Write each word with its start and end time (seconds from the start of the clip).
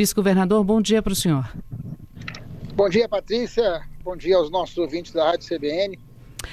Vice-governador, 0.00 0.64
bom 0.64 0.80
dia 0.80 1.02
para 1.02 1.12
o 1.12 1.14
senhor. 1.14 1.46
Bom 2.74 2.88
dia, 2.88 3.06
Patrícia. 3.06 3.82
Bom 4.02 4.16
dia 4.16 4.34
aos 4.38 4.50
nossos 4.50 4.78
ouvintes 4.78 5.12
da 5.12 5.26
Rádio 5.26 5.46
CBN. 5.46 5.98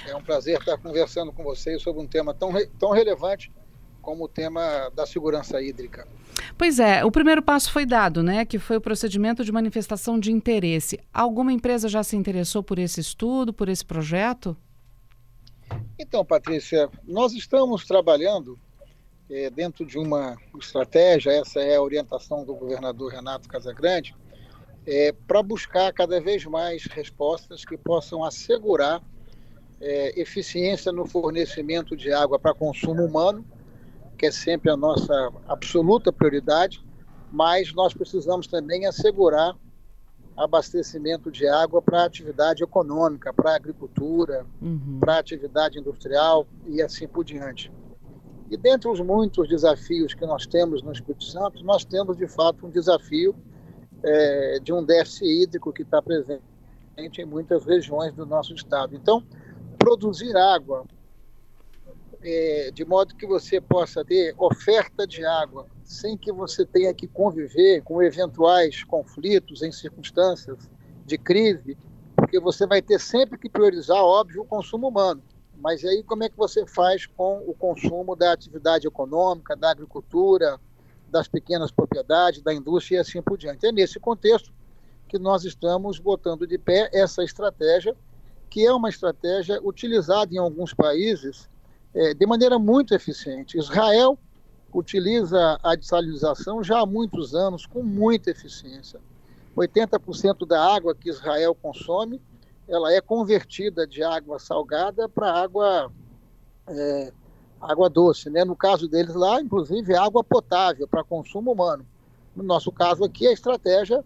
É 0.05 0.13
um 0.13 0.21
prazer 0.21 0.59
estar 0.59 0.77
conversando 0.77 1.31
com 1.31 1.45
vocês 1.45 1.81
sobre 1.81 2.03
um 2.03 2.05
tema 2.05 2.33
tão, 2.33 2.51
tão 2.77 2.91
relevante 2.91 3.49
como 4.01 4.25
o 4.25 4.27
tema 4.27 4.91
da 4.93 5.05
segurança 5.05 5.61
hídrica. 5.61 6.05
Pois 6.57 6.77
é, 6.77 7.05
o 7.05 7.09
primeiro 7.09 7.41
passo 7.41 7.71
foi 7.71 7.85
dado, 7.85 8.21
né? 8.21 8.43
Que 8.43 8.59
foi 8.59 8.75
o 8.75 8.81
procedimento 8.81 9.45
de 9.45 9.51
manifestação 9.53 10.19
de 10.19 10.29
interesse. 10.29 10.99
Alguma 11.13 11.53
empresa 11.53 11.87
já 11.87 12.03
se 12.03 12.17
interessou 12.17 12.61
por 12.61 12.77
esse 12.77 12.99
estudo, 12.99 13.53
por 13.53 13.69
esse 13.69 13.85
projeto? 13.85 14.57
Então, 15.97 16.25
Patrícia, 16.25 16.89
nós 17.07 17.31
estamos 17.31 17.85
trabalhando 17.85 18.59
é, 19.29 19.49
dentro 19.49 19.85
de 19.85 19.97
uma 19.97 20.37
estratégia, 20.57 21.31
essa 21.31 21.59
é 21.59 21.75
a 21.75 21.81
orientação 21.81 22.45
do 22.45 22.55
governador 22.55 23.11
Renato 23.11 23.47
Casagrande, 23.47 24.15
é, 24.85 25.13
para 25.27 25.43
buscar 25.43 25.91
cada 25.91 26.19
vez 26.21 26.45
mais 26.45 26.85
respostas 26.85 27.65
que 27.65 27.77
possam 27.77 28.23
assegurar 28.23 29.01
é, 29.81 30.19
eficiência 30.19 30.91
no 30.91 31.05
fornecimento 31.05 31.95
de 31.95 32.11
água 32.11 32.39
para 32.39 32.53
consumo 32.53 33.03
humano, 33.03 33.45
que 34.17 34.25
é 34.25 34.31
sempre 34.31 34.71
a 34.71 34.77
nossa 34.77 35.31
absoluta 35.47 36.11
prioridade, 36.11 36.83
mas 37.31 37.73
nós 37.73 37.93
precisamos 37.93 38.47
também 38.47 38.85
assegurar 38.85 39.55
abastecimento 40.35 41.31
de 41.31 41.47
água 41.47 41.81
para 41.81 42.05
atividade 42.05 42.63
econômica, 42.63 43.33
para 43.33 43.55
agricultura, 43.55 44.45
uhum. 44.61 44.99
para 44.99 45.17
atividade 45.17 45.79
industrial 45.79 46.47
e 46.67 46.81
assim 46.81 47.07
por 47.07 47.25
diante. 47.25 47.71
E 48.49 48.55
dentre 48.55 48.89
os 48.89 48.99
muitos 49.01 49.47
desafios 49.49 50.13
que 50.13 50.25
nós 50.25 50.45
temos 50.45 50.81
no 50.81 50.91
Espírito 50.91 51.23
Santo, 51.23 51.63
nós 51.63 51.83
temos 51.83 52.15
de 52.15 52.27
fato 52.27 52.65
um 52.65 52.69
desafio 52.69 53.35
é, 54.03 54.59
de 54.59 54.71
um 54.71 54.83
déficit 54.83 55.25
hídrico 55.25 55.73
que 55.73 55.81
está 55.81 56.01
presente 56.01 56.41
em 57.19 57.25
muitas 57.25 57.65
regiões 57.65 58.13
do 58.13 58.25
nosso 58.25 58.53
estado. 58.53 58.95
Então, 58.95 59.23
produzir 59.77 60.35
água 60.35 60.85
é, 62.21 62.71
de 62.73 62.83
modo 62.85 63.15
que 63.15 63.27
você 63.27 63.61
possa 63.61 64.03
ter 64.03 64.33
oferta 64.37 65.05
de 65.05 65.23
água 65.25 65.67
sem 65.83 66.17
que 66.17 66.31
você 66.31 66.65
tenha 66.65 66.93
que 66.93 67.07
conviver 67.07 67.81
com 67.83 68.01
eventuais 68.01 68.83
conflitos 68.83 69.61
em 69.61 69.71
circunstâncias 69.71 70.69
de 71.05 71.17
crise, 71.17 71.77
porque 72.15 72.39
você 72.39 72.65
vai 72.65 72.81
ter 72.81 72.99
sempre 72.99 73.37
que 73.37 73.49
priorizar, 73.49 74.03
óbvio, 74.03 74.41
o 74.41 74.45
consumo 74.45 74.89
humano. 74.89 75.21
Mas 75.59 75.83
aí 75.83 76.03
como 76.03 76.23
é 76.23 76.29
que 76.29 76.37
você 76.37 76.65
faz 76.65 77.05
com 77.05 77.43
o 77.47 77.53
consumo 77.53 78.15
da 78.15 78.31
atividade 78.31 78.87
econômica, 78.87 79.55
da 79.55 79.71
agricultura, 79.71 80.59
das 81.09 81.27
pequenas 81.27 81.71
propriedades, 81.71 82.41
da 82.41 82.53
indústria 82.53 82.97
e 82.97 82.99
assim 82.99 83.21
por 83.21 83.37
diante? 83.37 83.65
É 83.65 83.71
nesse 83.71 83.99
contexto 83.99 84.51
que 85.07 85.17
nós 85.17 85.45
estamos 85.45 85.99
botando 85.99 86.45
de 86.45 86.57
pé 86.57 86.89
essa 86.93 87.23
estratégia, 87.23 87.95
que 88.49 88.65
é 88.65 88.73
uma 88.73 88.89
estratégia 88.89 89.59
utilizada 89.63 90.33
em 90.33 90.37
alguns 90.37 90.73
países 90.73 91.49
é, 91.93 92.13
de 92.13 92.25
maneira 92.25 92.59
muito 92.59 92.93
eficiente. 92.93 93.57
Israel 93.57 94.17
utiliza 94.73 95.59
a 95.63 95.75
desalinização 95.75 96.63
já 96.63 96.79
há 96.79 96.85
muitos 96.85 97.33
anos 97.33 97.65
com 97.65 97.81
muita 97.81 98.29
eficiência. 98.29 98.99
80% 99.55 100.45
da 100.45 100.75
água 100.75 100.93
que 100.93 101.09
Israel 101.09 101.55
consome 101.55 102.21
ela 102.67 102.93
é 102.93 102.99
convertida 102.99 103.87
de 103.87 104.03
água 104.03 104.39
salgada 104.39 105.07
para 105.07 105.31
água 105.31 105.91
é, 106.67 107.11
água 107.61 107.89
doce, 107.89 108.29
né? 108.29 108.43
No 108.43 108.55
caso 108.55 108.87
deles 108.87 109.15
lá, 109.15 109.41
inclusive, 109.41 109.93
é 109.93 109.97
água 109.97 110.23
potável 110.23 110.87
para 110.87 111.03
consumo 111.03 111.51
humano. 111.51 111.85
No 112.35 112.43
nosso 112.43 112.71
caso 112.71 113.03
aqui, 113.03 113.27
a 113.27 113.31
estratégia 113.31 114.03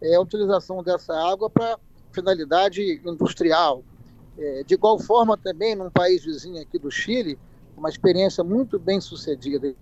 é 0.00 0.14
a 0.14 0.20
utilização 0.20 0.82
dessa 0.82 1.14
água 1.14 1.50
para 1.50 1.78
finalidade 2.12 3.00
industrial. 3.04 3.82
É, 4.38 4.64
de 4.64 4.74
igual 4.74 4.98
forma, 4.98 5.36
também, 5.36 5.74
num 5.74 5.90
país 5.90 6.24
vizinho 6.24 6.60
aqui 6.60 6.78
do 6.78 6.90
Chile, 6.90 7.38
uma 7.76 7.88
experiência 7.88 8.42
muito 8.42 8.78
bem 8.78 9.00
sucedida. 9.00 9.74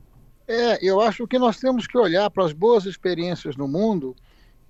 É, 0.49 0.85
eu 0.85 1.01
acho 1.01 1.27
que 1.27 1.39
nós 1.39 1.59
temos 1.59 1.87
que 1.87 1.97
olhar 1.97 2.29
para 2.31 2.45
as 2.45 2.53
boas 2.53 2.85
experiências 2.85 3.57
no 3.57 3.69
mundo 3.69 4.17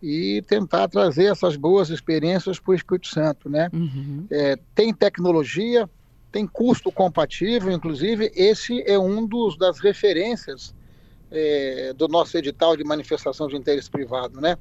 e 0.02 0.42
tentar 0.42 0.88
trazer 0.88 1.26
essas 1.26 1.54
boas 1.54 1.88
experiências 1.88 2.58
para 2.58 2.72
o 2.72 2.74
Espírito 2.74 3.06
Santo, 3.06 3.48
né? 3.48 3.70
Uhum. 3.72 4.26
É, 4.30 4.58
tem 4.74 4.92
tecnologia, 4.92 5.88
tem 6.32 6.46
custo 6.46 6.90
compatível, 6.90 7.70
inclusive 7.70 8.32
esse 8.34 8.82
é 8.82 8.98
um 8.98 9.24
dos 9.24 9.56
das 9.56 9.78
referências 9.78 10.74
é, 11.30 11.92
do 11.92 12.08
nosso 12.08 12.36
edital 12.36 12.76
de 12.76 12.82
manifestação 12.82 13.46
de 13.46 13.56
interesse 13.56 13.88
privado, 13.88 14.40
né? 14.40 14.58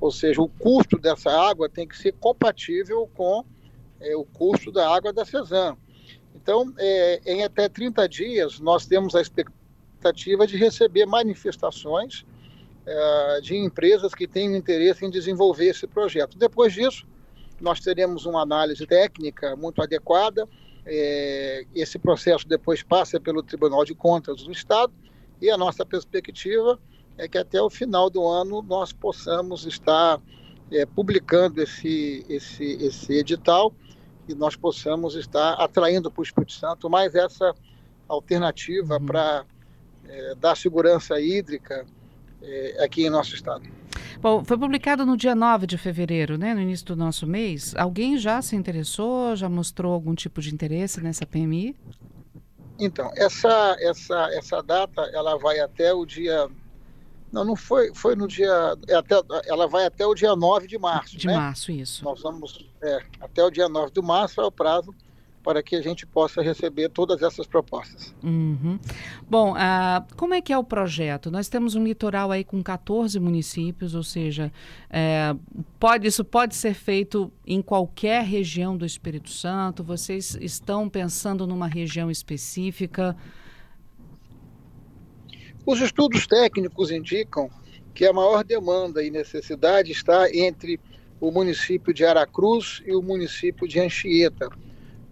Ou 0.00 0.12
seja, 0.12 0.40
o 0.40 0.48
custo 0.48 0.96
dessa 0.98 1.30
água 1.30 1.68
tem 1.68 1.88
que 1.88 1.96
ser 1.96 2.12
compatível 2.12 3.08
com 3.14 3.44
é, 4.00 4.14
o 4.14 4.24
custo 4.24 4.70
da 4.70 4.88
água 4.94 5.12
da 5.12 5.24
CESAM. 5.24 5.76
Então, 6.34 6.72
é, 6.78 7.20
em 7.26 7.42
até 7.42 7.68
30 7.68 8.08
dias, 8.08 8.60
nós 8.60 8.86
temos 8.86 9.14
a 9.14 9.20
expectativa 9.20 10.46
de 10.46 10.56
receber 10.56 11.06
manifestações 11.06 12.24
é, 12.86 13.40
de 13.40 13.56
empresas 13.56 14.14
que 14.14 14.26
têm 14.26 14.56
interesse 14.56 15.04
em 15.04 15.10
desenvolver 15.10 15.66
esse 15.66 15.86
projeto. 15.86 16.36
Depois 16.36 16.72
disso, 16.72 17.06
nós 17.60 17.80
teremos 17.80 18.26
uma 18.26 18.42
análise 18.42 18.86
técnica 18.86 19.56
muito 19.56 19.80
adequada. 19.80 20.46
É, 20.86 21.64
esse 21.74 21.98
processo 21.98 22.46
depois 22.46 22.82
passa 22.82 23.18
pelo 23.18 23.42
Tribunal 23.42 23.84
de 23.84 23.94
Contas 23.94 24.42
do 24.42 24.52
Estado 24.52 24.92
e 25.40 25.50
a 25.50 25.56
nossa 25.56 25.84
perspectiva 25.84 26.78
é 27.16 27.26
que 27.26 27.38
até 27.38 27.60
o 27.60 27.70
final 27.70 28.10
do 28.10 28.26
ano 28.26 28.60
nós 28.60 28.92
possamos 28.92 29.64
estar 29.64 30.20
é, 30.70 30.84
publicando 30.84 31.62
esse, 31.62 32.24
esse, 32.28 32.64
esse 32.84 33.12
edital 33.14 33.72
e 34.28 34.34
nós 34.34 34.56
possamos 34.56 35.14
estar 35.14 35.54
atraindo 35.54 36.10
para 36.10 36.20
o 36.20 36.24
Espírito 36.24 36.52
Santo 36.52 36.90
mais 36.90 37.14
essa 37.14 37.54
alternativa 38.08 38.98
uhum. 38.98 39.06
para 39.06 39.46
é, 40.06 40.34
dar 40.34 40.56
segurança 40.56 41.18
hídrica 41.20 41.86
é, 42.44 42.84
aqui 42.84 43.06
em 43.06 43.10
nosso 43.10 43.34
estado. 43.34 43.62
Bom, 44.20 44.44
foi 44.44 44.56
publicado 44.56 45.04
no 45.04 45.16
dia 45.16 45.34
9 45.34 45.66
de 45.66 45.76
fevereiro, 45.76 46.38
né, 46.38 46.54
no 46.54 46.60
início 46.60 46.86
do 46.86 46.96
nosso 46.96 47.26
mês. 47.26 47.74
Alguém 47.76 48.16
já 48.16 48.40
se 48.40 48.56
interessou, 48.56 49.36
já 49.36 49.48
mostrou 49.48 49.92
algum 49.92 50.14
tipo 50.14 50.40
de 50.40 50.52
interesse 50.52 51.00
nessa 51.00 51.26
PMI? 51.26 51.76
Então, 52.78 53.10
essa, 53.16 53.76
essa, 53.80 54.28
essa 54.32 54.62
data 54.62 55.02
ela 55.12 55.38
vai 55.38 55.60
até 55.60 55.92
o 55.92 56.04
dia. 56.04 56.48
Não, 57.30 57.44
não 57.44 57.56
foi, 57.56 57.94
foi 57.94 58.16
no 58.16 58.26
dia. 58.26 58.76
É 58.88 58.94
até, 58.94 59.20
ela 59.46 59.66
vai 59.68 59.86
até 59.86 60.06
o 60.06 60.14
dia 60.14 60.34
9 60.34 60.66
de 60.66 60.78
março. 60.78 61.16
De 61.16 61.26
né? 61.26 61.36
março, 61.36 61.70
isso. 61.70 62.04
Nós 62.04 62.22
vamos. 62.22 62.66
É, 62.82 62.98
até 63.20 63.44
o 63.44 63.50
dia 63.50 63.68
9 63.68 63.92
de 63.92 64.02
março 64.02 64.40
é 64.40 64.44
o 64.44 64.50
prazo 64.50 64.94
para 65.44 65.62
que 65.62 65.76
a 65.76 65.82
gente 65.82 66.06
possa 66.06 66.40
receber 66.40 66.88
todas 66.88 67.20
essas 67.20 67.46
propostas. 67.46 68.14
Uhum. 68.24 68.78
Bom, 69.28 69.52
uh, 69.52 70.16
como 70.16 70.32
é 70.32 70.40
que 70.40 70.54
é 70.54 70.58
o 70.58 70.64
projeto? 70.64 71.30
Nós 71.30 71.50
temos 71.50 71.74
um 71.74 71.84
litoral 71.84 72.32
aí 72.32 72.42
com 72.42 72.62
14 72.62 73.20
municípios, 73.20 73.94
ou 73.94 74.02
seja, 74.02 74.50
é, 74.88 75.36
pode, 75.78 76.08
isso 76.08 76.24
pode 76.24 76.54
ser 76.54 76.72
feito 76.72 77.30
em 77.46 77.60
qualquer 77.60 78.24
região 78.24 78.74
do 78.74 78.86
Espírito 78.86 79.28
Santo? 79.28 79.84
Vocês 79.84 80.34
estão 80.40 80.88
pensando 80.88 81.46
numa 81.46 81.68
região 81.68 82.10
específica? 82.10 83.14
Os 85.66 85.78
estudos 85.82 86.26
técnicos 86.26 86.90
indicam 86.90 87.50
que 87.94 88.06
a 88.06 88.14
maior 88.14 88.42
demanda 88.42 89.04
e 89.04 89.10
necessidade 89.10 89.92
está 89.92 90.34
entre 90.34 90.80
o 91.20 91.30
município 91.30 91.92
de 91.92 92.02
Aracruz 92.02 92.82
e 92.86 92.94
o 92.94 93.02
município 93.02 93.68
de 93.68 93.78
Anchieta 93.78 94.48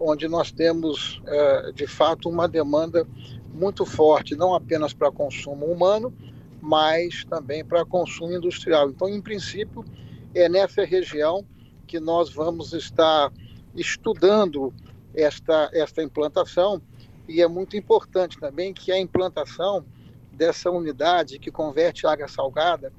onde 0.05 0.27
nós 0.27 0.51
temos, 0.51 1.21
é, 1.25 1.71
de 1.71 1.87
fato, 1.87 2.29
uma 2.29 2.47
demanda 2.47 3.07
muito 3.53 3.85
forte, 3.85 4.35
não 4.35 4.53
apenas 4.53 4.93
para 4.93 5.11
consumo 5.11 5.65
humano, 5.65 6.13
mas 6.61 7.23
também 7.25 7.63
para 7.63 7.85
consumo 7.85 8.33
industrial. 8.33 8.89
Então, 8.89 9.07
em 9.07 9.21
princípio, 9.21 9.83
é 10.33 10.49
nessa 10.49 10.83
região 10.83 11.45
que 11.85 11.99
nós 11.99 12.33
vamos 12.33 12.73
estar 12.73 13.31
estudando 13.75 14.73
esta, 15.13 15.69
esta 15.73 16.01
implantação 16.01 16.81
e 17.27 17.41
é 17.41 17.47
muito 17.47 17.77
importante 17.77 18.37
também 18.39 18.73
que 18.73 18.91
a 18.91 18.99
implantação 18.99 19.85
dessa 20.31 20.69
unidade 20.69 21.39
que 21.39 21.51
converte 21.51 22.05
água 22.05 22.27
salgada 22.27 22.91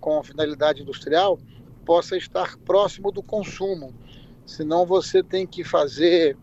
com 0.00 0.22
finalidade 0.22 0.82
industrial 0.82 1.38
possa 1.84 2.16
estar 2.16 2.56
próximo 2.58 3.12
do 3.12 3.22
consumo. 3.22 3.94
Senão 4.46 4.86
você 4.86 5.22
tem 5.22 5.46
que 5.46 5.62
fazer 5.62 6.36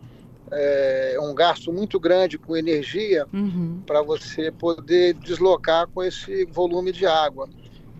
é, 0.52 1.18
um 1.22 1.34
gasto 1.34 1.72
muito 1.72 2.00
grande 2.00 2.38
com 2.38 2.56
energia 2.56 3.28
uhum. 3.34 3.82
para 3.86 4.02
você 4.02 4.52
poder 4.52 5.14
deslocar 5.16 5.88
com 5.88 6.04
esse 6.04 6.46
volume 6.46 6.92
de 6.92 7.06
água. 7.06 7.50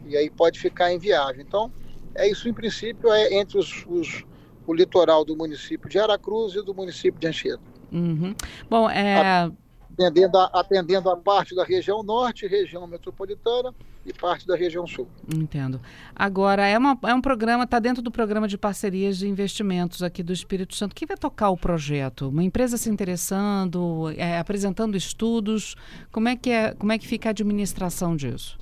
E 0.06 0.16
aí 0.16 0.30
pode 0.30 0.60
ficar 0.60 0.94
inviável. 0.94 1.42
Então, 1.42 1.72
é 2.14 2.30
isso 2.30 2.48
em 2.48 2.54
princípio 2.54 3.12
é 3.12 3.34
entre 3.34 3.58
os, 3.58 3.86
os 3.88 4.24
o 4.68 4.74
litoral 4.74 5.24
do 5.24 5.36
município 5.36 5.90
de 5.90 6.00
Aracruz 6.00 6.56
e 6.56 6.62
do 6.64 6.74
município 6.74 7.20
de 7.20 7.28
Anchieta. 7.28 7.62
Uhum. 7.92 8.36
Bom, 8.70 8.90
é... 8.90 9.52
Atendendo 9.94 10.38
a, 10.38 10.46
atendendo 10.54 11.10
a 11.10 11.16
parte 11.16 11.56
da 11.56 11.64
região 11.64 12.04
norte, 12.04 12.48
região 12.48 12.86
metropolitana, 12.86 13.74
e 14.06 14.14
parte 14.14 14.46
da 14.46 14.56
região 14.56 14.86
sul. 14.86 15.08
Entendo. 15.34 15.82
Agora, 16.16 16.68
é, 16.68 16.78
uma, 16.78 16.98
é 17.04 17.14
um 17.14 17.22
programa, 17.22 17.64
está 17.64 17.80
dentro 17.80 18.04
do 18.04 18.12
programa 18.12 18.48
de 18.48 18.58
parcerias 18.58 19.18
de 19.18 19.28
investimentos 19.28 20.04
aqui 20.04 20.22
do 20.22 20.32
Espírito 20.32 20.76
Santo. 20.76 20.96
Quem 20.96 21.08
vai 21.08 21.18
tocar 21.18 21.50
o 21.50 21.58
projeto? 21.58 22.30
Uma 22.30 22.44
empresa 22.44 22.78
se 22.78 22.90
interessando, 22.90 24.12
é, 24.16 24.38
apresentando 24.38 24.96
estudos? 24.96 25.76
Como 26.12 26.30
é, 26.30 26.36
que 26.36 26.52
é, 26.52 26.74
como 26.76 26.92
é 26.92 27.00
que 27.00 27.08
fica 27.08 27.30
a 27.30 27.32
administração 27.32 28.16
disso? 28.16 28.58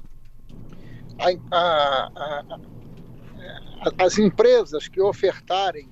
A, 1.19 1.55
a, 1.55 2.11
a, 2.15 2.59
as 4.05 4.17
empresas 4.17 4.87
que 4.87 5.01
ofertarem 5.01 5.89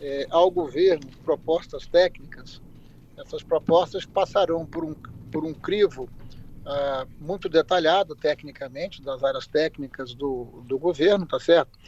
é, 0.00 0.26
ao 0.30 0.50
governo 0.50 1.08
propostas 1.24 1.86
técnicas, 1.86 2.60
essas 3.16 3.42
propostas 3.42 4.04
passarão 4.04 4.66
por 4.66 4.84
um, 4.84 4.94
por 5.30 5.44
um 5.44 5.54
crivo 5.54 6.08
uh, 6.66 7.08
muito 7.20 7.48
detalhado 7.48 8.14
tecnicamente, 8.14 9.02
das 9.02 9.22
áreas 9.22 9.46
técnicas 9.46 10.14
do, 10.14 10.62
do 10.66 10.78
governo, 10.78 11.26
tá 11.26 11.38
certo? 11.38 11.78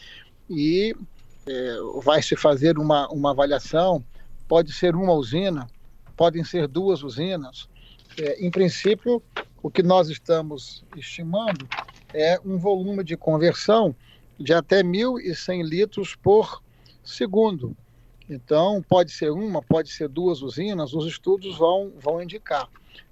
E 0.49 0.94
é, 1.47 1.76
vai 2.03 2.23
se 2.23 2.37
fazer 2.37 2.79
uma, 2.79 3.09
uma 3.09 3.31
avaliação, 3.31 4.05
pode 4.49 4.73
ser 4.73 4.94
uma 4.94 5.12
usina, 5.12 5.67
podem 6.17 6.44
ser 6.44 6.67
duas 6.67 7.03
usinas. 7.03 7.69
É, 8.19 8.44
em 8.44 8.50
princípio, 8.50 9.23
o 9.62 9.71
que 9.71 9.82
nós 9.82 10.09
estamos 10.09 10.85
estimando 10.97 11.69
é 12.12 12.38
um 12.44 12.59
volume 12.59 13.03
de 13.03 13.17
conversão 13.17 13.94
de 14.38 14.53
até 14.53 14.82
1.100 14.82 15.65
litros 15.65 16.15
por 16.15 16.62
segundo. 17.03 17.76
Então, 18.29 18.82
pode 18.88 19.12
ser 19.12 19.31
uma, 19.31 19.62
pode 19.62 19.91
ser 19.91 20.09
duas 20.09 20.41
usinas, 20.43 20.94
os 20.94 21.06
estudos 21.06 21.56
vão, 21.59 21.93
vão 22.00 22.23
indicar. 22.23 22.69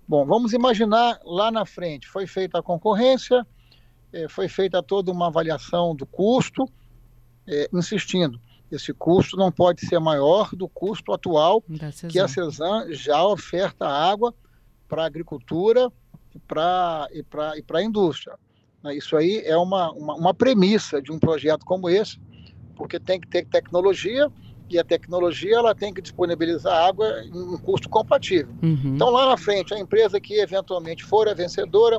Bom, 0.08 0.24
vamos 0.24 0.52
imaginar 0.52 1.20
lá 1.24 1.50
na 1.50 1.66
frente, 1.66 2.08
foi 2.08 2.26
feita 2.26 2.58
a 2.58 2.62
concorrência, 2.62 3.46
é, 4.12 4.28
foi 4.28 4.48
feita 4.48 4.82
toda 4.82 5.12
uma 5.12 5.26
avaliação 5.26 5.94
do 5.94 6.06
custo, 6.06 6.66
é, 7.46 7.68
insistindo, 7.72 8.40
esse 8.72 8.94
custo 8.94 9.36
não 9.36 9.52
pode 9.52 9.86
ser 9.86 9.98
maior 9.98 10.54
do 10.54 10.66
custo 10.66 11.12
atual 11.12 11.62
que 12.08 12.18
a 12.18 12.26
CESAM 12.26 12.86
já 12.90 13.22
oferta 13.22 13.86
água 13.86 14.34
para 14.88 15.02
a 15.02 15.06
agricultura 15.06 15.92
e 16.34 16.38
para 16.38 17.08
e 17.12 17.22
e 17.60 17.76
a 17.76 17.82
indústria. 17.82 18.38
Né, 18.82 18.96
isso 18.96 19.14
aí 19.14 19.42
é 19.44 19.56
uma, 19.58 19.92
uma, 19.92 20.14
uma 20.14 20.34
premissa 20.34 21.02
de 21.02 21.12
um 21.12 21.18
projeto 21.18 21.66
como 21.66 21.90
esse, 21.90 22.18
porque 22.74 22.98
tem 22.98 23.20
que 23.20 23.28
ter 23.28 23.46
tecnologia, 23.46 24.32
e 24.72 24.78
a 24.78 24.84
tecnologia 24.84 25.56
ela 25.56 25.74
tem 25.74 25.92
que 25.92 26.00
disponibilizar 26.00 26.86
água 26.86 27.22
em 27.24 27.32
um 27.32 27.58
custo 27.58 27.88
compatível. 27.88 28.54
Uhum. 28.62 28.94
Então, 28.94 29.10
lá 29.10 29.28
na 29.28 29.36
frente, 29.36 29.74
a 29.74 29.78
empresa 29.78 30.20
que 30.20 30.34
eventualmente 30.34 31.04
for 31.04 31.28
a 31.28 31.34
vencedora, 31.34 31.98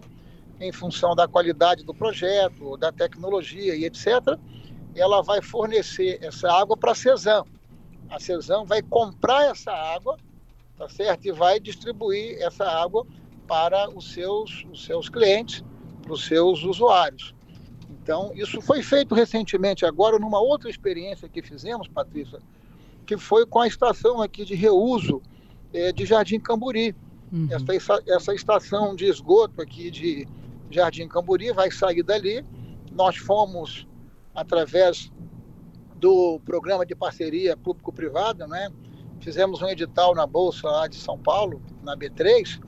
em 0.60 0.72
função 0.72 1.16
da 1.16 1.28
qualidade 1.28 1.84
do 1.84 1.94
projeto, 1.94 2.78
da 2.78 2.92
tecnologia 2.92 3.76
e 3.76 3.86
etc., 3.86 4.38
ela 4.96 5.22
vai 5.22 5.42
fornecer 5.42 6.20
essa 6.22 6.52
água 6.52 6.78
para 6.78 6.92
a 6.92 6.96
CESAM. 6.96 7.44
A 8.10 8.20
CESAM 8.20 8.66
vai 8.66 8.82
comprar 8.82 9.46
essa 9.46 9.72
água, 9.72 10.18
tá 10.78 10.88
certo? 10.88 11.26
E 11.26 11.32
vai 11.32 11.60
distribuir 11.60 12.38
essa 12.42 12.66
água 12.66 13.06
para 13.48 13.90
os 13.90 14.12
seus, 14.14 14.66
os 14.72 14.86
seus 14.86 15.10
clientes, 15.10 15.64
para 16.02 16.14
os 16.14 16.26
seus 16.26 16.64
usuários. 16.64 17.34
Então, 17.90 18.32
isso 18.36 18.62
foi 18.62 18.84
feito 18.84 19.16
recentemente, 19.16 19.86
agora, 19.86 20.20
numa 20.20 20.40
outra 20.40 20.70
experiência 20.70 21.30
que 21.30 21.42
fizemos, 21.42 21.88
Patrícia, 21.88 22.40
que 23.04 23.18
foi 23.18 23.46
com 23.46 23.60
a 23.60 23.68
estação 23.68 24.22
aqui 24.22 24.46
de 24.46 24.56
reuso 24.56 25.22
é, 25.74 25.92
de 25.92 26.06
Jardim 26.06 26.40
Camburi. 26.40 26.96
Uhum. 27.32 27.48
Essa, 27.50 28.04
essa 28.08 28.34
estação 28.34 28.96
de 28.96 29.06
esgoto 29.06 29.62
aqui 29.62 29.90
de 29.90 30.28
Jardim 30.70 31.08
Camburi 31.08 31.52
vai 31.52 31.72
sair 31.72 32.04
dali. 32.04 32.46
Nós 32.92 33.18
fomos, 33.18 33.88
através 34.36 35.12
do 35.96 36.40
programa 36.46 36.86
de 36.86 36.96
parceria 36.96 37.56
público-privada, 37.56 38.48
né? 38.48 38.70
fizemos 39.24 39.62
um 39.62 39.68
edital 39.68 40.14
na 40.14 40.28
Bolsa 40.28 40.68
lá 40.68 40.88
de 40.88 40.98
São 40.98 41.18
Paulo, 41.18 41.62
na 41.82 41.96
B3, 41.96 42.62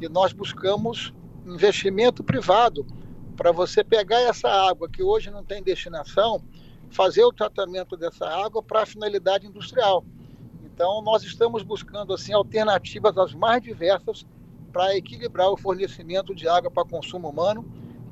e 0.00 0.08
nós 0.08 0.32
buscamos 0.32 1.12
investimento 1.46 2.24
privado 2.24 2.86
para 3.36 3.52
você 3.52 3.84
pegar 3.84 4.20
essa 4.20 4.48
água 4.48 4.88
que 4.88 5.02
hoje 5.02 5.30
não 5.30 5.44
tem 5.44 5.62
destinação 5.62 6.42
fazer 6.90 7.24
o 7.24 7.32
tratamento 7.32 7.96
dessa 7.96 8.26
água 8.26 8.62
para 8.62 8.82
a 8.82 8.86
finalidade 8.86 9.46
industrial. 9.46 10.04
Então, 10.62 11.02
nós 11.02 11.22
estamos 11.22 11.62
buscando 11.62 12.12
assim 12.12 12.32
alternativas 12.32 13.16
as 13.16 13.34
mais 13.34 13.62
diversas 13.62 14.26
para 14.72 14.96
equilibrar 14.96 15.50
o 15.50 15.56
fornecimento 15.56 16.34
de 16.34 16.48
água 16.48 16.70
para 16.70 16.84
consumo 16.84 17.28
humano 17.28 17.64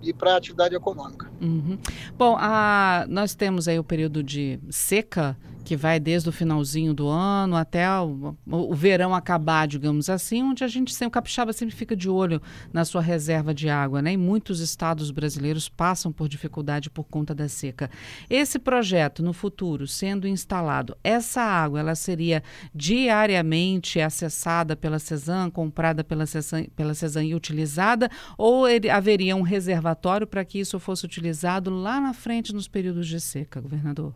e 0.02 0.12
para 0.12 0.34
a 0.34 0.36
atividade 0.36 0.74
econômica. 0.74 1.30
Uhum. 1.40 1.78
Bom, 2.16 2.36
a, 2.38 3.04
nós 3.08 3.34
temos 3.34 3.68
aí 3.68 3.78
o 3.78 3.84
período 3.84 4.22
de 4.22 4.58
seca 4.70 5.36
que 5.68 5.76
vai 5.76 6.00
desde 6.00 6.30
o 6.30 6.32
finalzinho 6.32 6.94
do 6.94 7.08
ano 7.08 7.54
até 7.54 7.86
o, 8.00 8.34
o, 8.46 8.74
verão 8.74 9.14
acabar, 9.14 9.68
digamos 9.68 10.08
assim, 10.08 10.42
onde 10.42 10.64
a 10.64 10.66
gente 10.66 10.94
sempre, 10.94 11.08
o 11.08 11.10
capixaba 11.10 11.52
sempre 11.52 11.76
fica 11.76 11.94
de 11.94 12.08
olho 12.08 12.40
na 12.72 12.86
sua 12.86 13.02
reserva 13.02 13.52
de 13.52 13.68
água, 13.68 14.00
né? 14.00 14.14
E 14.14 14.16
muitos 14.16 14.60
estados 14.60 15.10
brasileiros 15.10 15.68
passam 15.68 16.10
por 16.10 16.26
dificuldade 16.26 16.88
por 16.88 17.04
conta 17.04 17.34
da 17.34 17.50
seca. 17.50 17.90
Esse 18.30 18.58
projeto, 18.58 19.22
no 19.22 19.34
futuro, 19.34 19.86
sendo 19.86 20.26
instalado, 20.26 20.96
essa 21.04 21.42
água, 21.42 21.80
ela 21.80 21.94
seria 21.94 22.42
diariamente 22.74 24.00
acessada 24.00 24.74
pela 24.74 24.98
CESAM, 24.98 25.50
comprada 25.50 26.02
pela 26.02 26.24
CESAM, 26.24 26.64
pela 26.74 26.94
CESAM 26.94 27.24
e 27.24 27.34
utilizada, 27.34 28.10
ou 28.38 28.66
ele, 28.66 28.88
haveria 28.88 29.36
um 29.36 29.42
reservatório 29.42 30.26
para 30.26 30.46
que 30.46 30.58
isso 30.58 30.80
fosse 30.80 31.04
utilizado 31.04 31.68
lá 31.68 32.00
na 32.00 32.14
frente 32.14 32.54
nos 32.54 32.66
períodos 32.66 33.06
de 33.06 33.20
seca, 33.20 33.60
governador? 33.60 34.14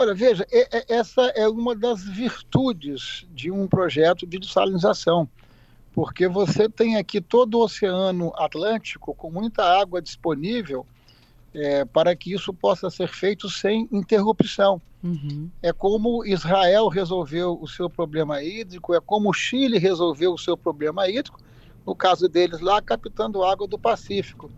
Olha, 0.00 0.14
veja, 0.14 0.46
essa 0.88 1.22
é 1.34 1.48
uma 1.48 1.74
das 1.74 2.04
virtudes 2.04 3.26
de 3.34 3.50
um 3.50 3.66
projeto 3.66 4.24
de 4.24 4.38
dessalinização, 4.38 5.28
porque 5.92 6.28
você 6.28 6.68
tem 6.68 6.96
aqui 6.96 7.20
todo 7.20 7.58
o 7.58 7.64
Oceano 7.64 8.32
Atlântico 8.36 9.12
com 9.12 9.28
muita 9.28 9.64
água 9.64 10.00
disponível 10.00 10.86
é, 11.52 11.84
para 11.84 12.14
que 12.14 12.32
isso 12.32 12.54
possa 12.54 12.88
ser 12.90 13.08
feito 13.08 13.50
sem 13.50 13.88
interrupção. 13.90 14.80
Uhum. 15.02 15.50
É 15.60 15.72
como 15.72 16.24
Israel 16.24 16.86
resolveu 16.86 17.58
o 17.60 17.66
seu 17.66 17.90
problema 17.90 18.40
hídrico, 18.40 18.94
é 18.94 19.00
como 19.00 19.30
o 19.30 19.34
Chile 19.34 19.78
resolveu 19.78 20.32
o 20.32 20.38
seu 20.38 20.56
problema 20.56 21.08
hídrico, 21.08 21.40
no 21.84 21.96
caso 21.96 22.28
deles 22.28 22.60
lá, 22.60 22.80
captando 22.80 23.42
água 23.42 23.66
do 23.66 23.76
Pacífico. 23.76 24.48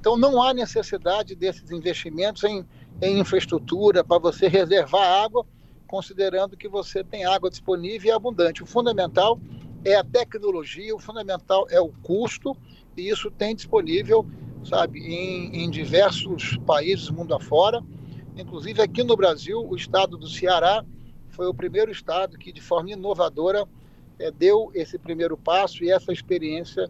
Então 0.00 0.16
não 0.16 0.42
há 0.42 0.52
necessidade 0.52 1.36
desses 1.36 1.70
investimentos 1.70 2.42
em 2.42 2.66
em 3.02 3.18
infraestrutura 3.18 4.04
para 4.04 4.18
você 4.18 4.46
reservar 4.46 5.24
água, 5.24 5.44
considerando 5.88 6.56
que 6.56 6.68
você 6.68 7.02
tem 7.02 7.24
água 7.24 7.50
disponível 7.50 8.08
e 8.08 8.12
abundante. 8.12 8.62
O 8.62 8.66
fundamental 8.66 9.38
é 9.84 9.96
a 9.96 10.04
tecnologia, 10.04 10.94
o 10.94 11.00
fundamental 11.00 11.66
é 11.68 11.80
o 11.80 11.88
custo, 11.88 12.56
e 12.96 13.08
isso 13.08 13.28
tem 13.30 13.56
disponível, 13.56 14.24
sabe, 14.64 15.00
em, 15.00 15.64
em 15.64 15.68
diversos 15.68 16.56
países 16.58 17.10
mundo 17.10 17.34
afora. 17.34 17.82
Inclusive 18.36 18.80
aqui 18.80 19.02
no 19.02 19.16
Brasil, 19.16 19.66
o 19.68 19.74
estado 19.74 20.16
do 20.16 20.28
Ceará 20.28 20.84
foi 21.30 21.46
o 21.46 21.54
primeiro 21.54 21.90
estado 21.90 22.38
que, 22.38 22.52
de 22.52 22.60
forma 22.60 22.92
inovadora, 22.92 23.66
é, 24.18 24.30
deu 24.30 24.70
esse 24.74 24.96
primeiro 24.96 25.36
passo 25.36 25.82
e 25.82 25.90
essa 25.90 26.12
experiência 26.12 26.88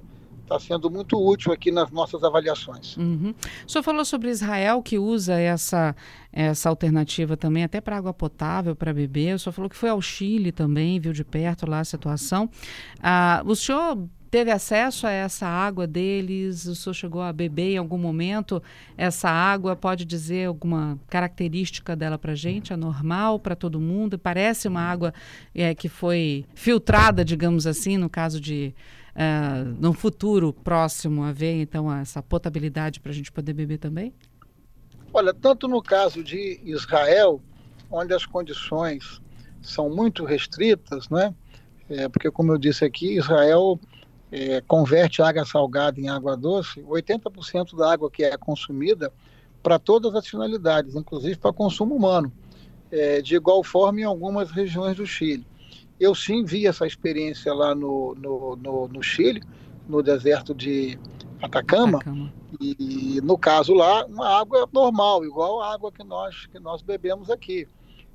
está 0.53 0.59
sendo 0.59 0.91
muito 0.91 1.19
útil 1.19 1.53
aqui 1.53 1.71
nas 1.71 1.91
nossas 1.91 2.23
avaliações. 2.23 2.97
Uhum. 2.97 3.35
O 3.67 3.71
senhor 3.71 3.83
falou 3.83 4.05
sobre 4.05 4.31
Israel, 4.31 4.83
que 4.83 4.99
usa 4.99 5.35
essa, 5.35 5.97
essa 6.33 6.69
alternativa 6.69 7.37
também 7.37 7.65
até 7.65 7.81
para 7.81 7.97
água 7.97 8.13
potável, 8.13 8.77
para 8.77 8.93
beber. 8.93 9.35
O 9.35 9.39
senhor 9.39 9.53
falou 9.53 9.71
que 9.71 9.77
foi 9.77 9.89
ao 9.89 10.01
Chile 10.01 10.53
também, 10.53 11.01
viu 11.01 11.13
de 11.13 11.25
perto 11.25 11.69
lá 11.69 11.81
a 11.81 11.85
situação. 11.85 12.51
Ah, 13.03 13.43
o 13.47 13.55
senhor 13.55 14.09
teve 14.31 14.51
acesso 14.51 15.07
a 15.07 15.11
essa 15.11 15.47
água 15.47 15.87
deles? 15.87 16.65
O 16.65 16.75
senhor 16.75 16.95
chegou 16.95 17.21
a 17.21 17.33
beber 17.33 17.75
em 17.75 17.77
algum 17.77 17.99
momento 17.99 18.63
essa 18.97 19.29
água? 19.29 19.77
Pode 19.77 20.07
dizer 20.07 20.47
alguma 20.47 20.99
característica 21.09 21.95
dela 21.95 22.19
para 22.19 22.35
gente? 22.35 22.73
É 22.73 22.77
normal 22.77 23.39
para 23.39 23.55
todo 23.55 23.79
mundo? 23.79 24.19
Parece 24.19 24.69
uma 24.69 24.81
água 24.81 25.13
é, 25.55 25.75
que 25.75 25.89
foi 25.89 26.47
filtrada, 26.55 27.23
digamos 27.23 27.67
assim, 27.67 27.99
no 27.99 28.09
caso 28.09 28.41
de 28.41 28.75
uh, 29.15 29.65
no 29.81 29.93
futuro 29.93 30.53
próximo 30.53 31.23
haver 31.23 31.61
então 31.61 31.93
essa 31.93 32.23
potabilidade 32.23 33.01
para 33.01 33.11
a 33.11 33.15
gente 33.15 33.31
poder 33.31 33.53
beber 33.53 33.79
também? 33.79 34.15
Olha, 35.13 35.35
tanto 35.35 35.69
no 35.69 35.83
caso 35.83 36.23
de 36.23 36.61
Israel, 36.65 37.41
onde 37.91 38.15
as 38.15 38.25
condições 38.25 39.21
são 39.61 39.91
muito 39.91 40.25
restritas, 40.25 41.09
né? 41.09 41.35
É, 41.89 42.09
porque 42.09 42.31
como 42.31 42.53
eu 42.53 42.59
disse 42.59 42.85
aqui, 42.85 43.17
Israel 43.19 43.79
é, 44.31 44.63
converte 44.63 45.21
água 45.21 45.45
salgada 45.45 46.01
em 46.01 46.09
água 46.09 46.37
doce, 46.37 46.81
80% 46.83 47.77
da 47.77 47.93
água 47.93 48.11
que 48.11 48.25
é 48.25 48.37
consumida 48.39 49.13
para 49.63 49.79
todas 49.79 50.15
as 50.15 50.27
finalidades, 50.27 50.97
inclusive 50.97 51.37
para 51.37 51.53
consumo 51.53 51.95
humano. 51.95 52.33
É, 52.91 53.23
de 53.23 53.37
igual 53.37 53.63
forma 53.63 54.01
em 54.01 54.05
algumas 54.05 54.51
regiões 54.51 54.97
do 54.97 55.07
Chile. 55.07 55.47
Eu 55.99 56.15
sim 56.15 56.45
vi 56.45 56.67
essa 56.67 56.87
experiência 56.87 57.53
lá 57.53 57.75
no, 57.75 58.15
no, 58.15 58.57
no, 58.57 58.89
no 58.89 59.03
Chile, 59.03 59.43
no 59.89 60.03
deserto 60.03 60.55
de 60.55 60.99
Atacama, 61.41 61.99
Atacama, 61.99 62.33
E 62.61 63.21
no 63.23 63.37
caso 63.37 63.75
lá, 63.75 64.05
uma 64.07 64.29
água 64.41 64.69
normal, 64.73 65.25
igual 65.25 65.61
a 65.61 65.73
água 65.73 65.91
que 65.91 66.05
nós, 66.05 66.47
que 66.47 66.59
nós 66.59 66.83
bebemos 66.83 67.31
aqui. 67.31 67.67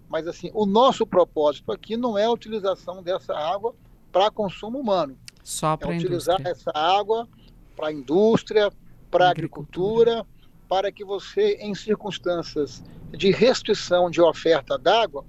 Mas 0.09 0.27
assim, 0.27 0.49
o 0.53 0.65
nosso 0.65 1.05
propósito 1.05 1.71
aqui 1.71 1.97
não 1.97 2.17
é 2.17 2.25
a 2.25 2.31
utilização 2.31 3.03
dessa 3.03 3.33
água 3.33 3.75
para 4.11 4.31
consumo 4.31 4.79
humano. 4.79 5.17
Só 5.43 5.75
para 5.75 5.93
é 5.93 5.97
utilizar 5.97 6.41
essa 6.45 6.71
água 6.73 7.27
para 7.75 7.87
a 7.87 7.93
indústria, 7.93 8.71
para 9.11 9.27
a 9.27 9.31
agricultura, 9.31 10.11
agricultura, 10.11 10.37
para 10.67 10.91
que 10.91 11.03
você, 11.03 11.57
em 11.61 11.73
circunstâncias 11.75 12.83
de 13.11 13.31
restrição 13.31 14.09
de 14.09 14.21
oferta 14.21 14.77
d'água, 14.77 15.23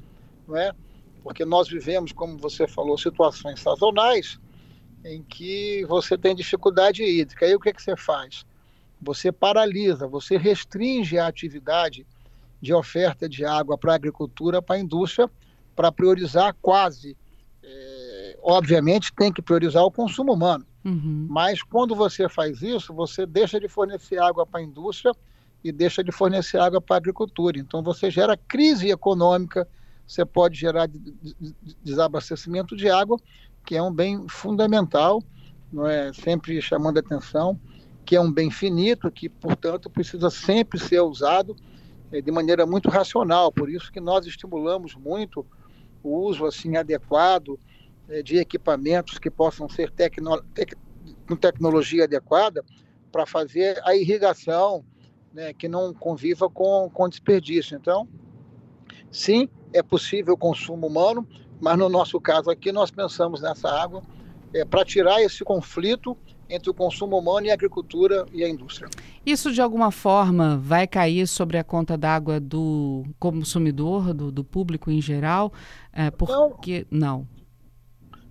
não 0.47 0.57
é? 0.57 0.73
Porque 1.23 1.45
nós 1.45 1.69
vivemos, 1.69 2.13
como 2.13 2.39
você 2.39 2.67
falou, 2.67 2.97
situações 2.97 3.61
sazonais 3.61 4.39
em 5.05 5.23
que 5.23 5.85
você 5.87 6.17
tem 6.17 6.35
dificuldade 6.35 7.03
hídrica. 7.03 7.47
Aí 7.47 7.55
o 7.55 7.61
que, 7.61 7.73
que 7.73 7.83
você 7.83 7.97
faz? 7.97 8.45
Você 9.01 9.31
paralisa, 9.31 10.07
você 10.07 10.37
restringe 10.37 11.19
a 11.19 11.27
atividade 11.27 12.07
de 12.61 12.75
oferta 12.75 13.29
de 13.29 13.45
água 13.45 13.79
para 13.79 13.93
a 13.93 13.95
agricultura, 13.95 14.61
para 14.61 14.77
a 14.77 14.81
indústria, 14.81 15.31
para 15.77 15.93
priorizar 15.93 16.57
quase. 16.61 17.17
É, 17.63 18.39
obviamente, 18.43 19.13
tem 19.13 19.33
que 19.33 19.41
priorizar 19.41 19.85
o 19.85 19.91
consumo 19.91 20.33
humano. 20.33 20.67
Uhum. 20.85 21.27
Mas 21.29 21.63
quando 21.63 21.95
você 21.95 22.29
faz 22.29 22.63
isso, 22.63 22.93
você 22.93 23.25
deixa 23.27 23.61
de 23.61 23.69
fornecer 23.69 24.19
água 24.19 24.45
para 24.45 24.61
a 24.61 24.63
indústria 24.63 25.13
e 25.63 25.71
deixa 25.71 26.03
de 26.03 26.11
fornecer 26.11 26.59
água 26.59 26.81
para 26.81 26.97
a 26.97 26.99
agricultura. 26.99 27.59
Então 27.59 27.83
você 27.83 28.11
gera 28.11 28.37
crise 28.37 28.91
econômica, 28.91 29.69
você 30.09 30.25
pode 30.25 30.59
gerar 30.59 30.89
desabastecimento 31.85 32.75
de 32.75 32.89
água, 32.89 33.19
que 33.65 33.77
é 33.77 33.83
um 33.83 33.93
bem 33.93 34.27
fundamental, 34.27 35.23
não 35.71 35.87
é 35.87 36.11
sempre 36.15 36.61
chamando 36.63 36.99
atenção, 36.99 37.61
que 38.07 38.17
é 38.17 38.21
um 38.21 38.33
bem 38.33 38.51
finito, 38.51 39.11
que 39.11 39.29
portanto 39.29 39.91
precisa 39.91 40.31
sempre 40.31 40.81
ser 40.81 41.01
usado 41.01 41.55
é, 42.11 42.23
de 42.23 42.33
maneira 42.33 42.65
muito 42.65 42.89
racional. 42.89 43.53
Por 43.53 43.69
isso 43.69 43.93
que 43.93 44.01
nós 44.01 44.25
estimulamos 44.25 44.95
muito 44.95 45.45
o 46.03 46.17
uso 46.21 46.47
assim 46.47 46.77
adequado 46.77 47.61
é, 48.09 48.23
de 48.23 48.39
equipamentos 48.39 49.19
que 49.19 49.31
possam 49.31 49.69
ser 49.69 49.91
tecno, 49.91 50.43
tec, 50.55 50.73
com 51.29 51.37
tecnologia 51.37 52.05
adequada 52.05 52.65
para 53.13 53.27
fazer 53.27 53.79
a 53.85 53.95
irrigação, 53.95 54.83
né, 55.35 55.53
que 55.53 55.69
não 55.69 55.93
conviva 55.93 56.49
com, 56.49 56.89
com 56.91 57.09
desperdício. 57.11 57.77
Então, 57.77 58.09
sim, 59.11 59.49
é 59.73 59.83
possível 59.83 60.35
o 60.35 60.39
consumo 60.39 60.87
humano, 60.87 61.27
mas 61.61 61.77
no 61.77 61.89
nosso 61.89 62.21
caso 62.21 62.51
aqui 62.51 62.73
nós 62.73 62.91
pensamos 62.91 63.41
nessa 63.41 63.69
água 63.69 64.03
é, 64.55 64.65
para 64.65 64.85
tirar 64.85 65.23
esse 65.23 65.45
conflito 65.45 66.17
entre 66.49 66.71
o 66.71 66.75
consumo 66.75 67.19
humano 67.19 67.47
e 67.47 67.51
a 67.51 67.55
agricultura 67.55 68.25
e 68.33 68.43
a 68.43 68.49
indústria. 68.49 68.89
Isso 69.25 69.53
de 69.53 69.61
alguma 69.61 69.91
forma 69.91 70.57
vai 70.57 70.87
cair 70.87 71.27
sobre 71.27 71.59
a 71.59 71.65
conta 71.65 71.97
d'água 71.97 72.41
do 72.41 73.05
consumidor, 73.19 74.15
do, 74.15 74.33
do, 74.33 74.43
público 74.43 74.91
em 74.91 75.01
geral? 75.03 75.53
É, 75.93 76.11
porque 76.11 76.87
não. 76.91 77.27
não. 77.27 77.29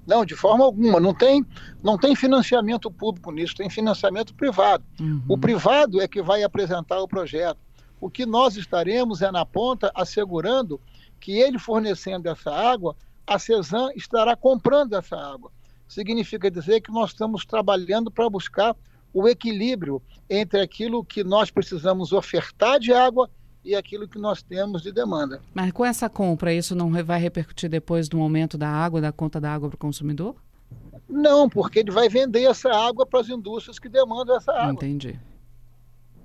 Não, 0.07 0.25
de 0.25 0.35
forma 0.35 0.63
alguma. 0.63 1.01
Não 1.01 1.13
tem, 1.13 1.45
não 1.83 1.97
tem 1.97 2.15
financiamento 2.15 2.89
público 2.89 3.29
nisso, 3.29 3.53
tem 3.53 3.69
financiamento 3.69 4.33
privado. 4.33 4.83
Uhum. 4.99 5.21
O 5.27 5.37
privado 5.37 6.01
é 6.01 6.07
que 6.07 6.21
vai 6.21 6.43
apresentar 6.43 6.99
o 7.01 7.07
projeto. 7.07 7.59
O 7.99 8.09
que 8.09 8.25
nós 8.25 8.55
estaremos 8.57 9.21
é 9.21 9.31
na 9.31 9.45
ponta 9.45 9.91
assegurando 9.95 10.79
que 11.19 11.33
ele 11.33 11.57
fornecendo 11.57 12.29
essa 12.29 12.51
água, 12.51 12.95
a 13.25 13.39
CESAM 13.39 13.89
estará 13.95 14.35
comprando 14.35 14.93
essa 14.93 15.15
água. 15.15 15.51
Significa 15.87 16.51
dizer 16.51 16.81
que 16.81 16.91
nós 16.91 17.11
estamos 17.11 17.45
trabalhando 17.45 18.11
para 18.11 18.29
buscar 18.29 18.75
o 19.13 19.27
equilíbrio 19.27 20.01
entre 20.29 20.59
aquilo 20.61 21.03
que 21.03 21.23
nós 21.23 21.49
precisamos 21.49 22.11
ofertar 22.11 22.79
de 22.79 22.93
água 22.93 23.29
e 23.63 23.75
aquilo 23.75 24.07
que 24.07 24.19
nós 24.19 24.41
temos 24.41 24.81
de 24.81 24.91
demanda. 24.91 25.41
Mas 25.53 25.71
com 25.71 25.83
essa 25.83 26.09
compra, 26.09 26.53
isso 26.53 26.75
não 26.75 26.91
vai 27.03 27.19
repercutir 27.19 27.69
depois 27.69 28.07
do 28.07 28.21
aumento 28.21 28.57
da 28.57 28.69
água, 28.69 29.01
da 29.01 29.11
conta 29.11 29.41
da 29.41 29.53
água 29.53 29.69
para 29.69 29.75
o 29.75 29.79
consumidor? 29.79 30.35
Não, 31.09 31.49
porque 31.49 31.79
ele 31.79 31.91
vai 31.91 32.09
vender 32.09 32.43
essa 32.43 32.69
água 32.69 33.05
para 33.05 33.21
as 33.21 33.29
indústrias 33.29 33.79
que 33.79 33.89
demandam 33.89 34.35
essa 34.37 34.51
água. 34.51 34.73
Entendi. 34.73 35.19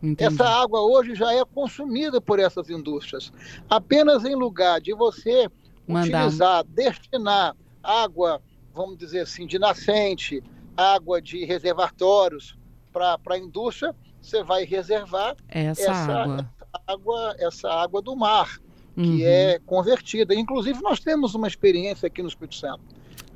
Entendi. 0.02 0.35
Essa 0.35 0.49
água 0.49 0.80
hoje 0.80 1.14
já 1.14 1.32
é 1.32 1.44
consumida 1.44 2.21
por 2.21 2.40
essas 2.40 2.68
indústrias. 2.68 3.32
Apenas 3.71 4.25
em 4.25 4.35
lugar 4.35 4.80
de 4.80 4.92
você 4.92 5.49
Mandar. 5.87 6.26
utilizar, 6.26 6.64
destinar 6.64 7.56
água, 7.82 8.42
vamos 8.75 8.99
dizer 8.99 9.21
assim, 9.21 9.47
de 9.47 9.59
nascente, 9.59 10.42
água 10.76 11.23
de 11.23 11.44
reservatórios 11.44 12.59
para 12.92 13.18
a 13.30 13.38
indústria, 13.38 13.94
você 14.21 14.42
vai 14.42 14.64
reservar 14.64 15.37
essa, 15.49 15.82
essa 15.82 16.12
água. 16.12 16.50
água. 16.87 17.37
essa 17.38 17.71
água 17.71 18.02
do 18.02 18.16
mar, 18.16 18.59
que 18.94 19.00
uhum. 19.00 19.21
é 19.23 19.61
convertida. 19.64 20.35
Inclusive, 20.35 20.80
nós 20.82 21.00
temos 21.00 21.35
uma 21.35 21.47
experiência 21.47 22.06
aqui 22.06 22.23
no 22.23 22.28
Espírito 22.28 22.56
Santo. 22.56 22.82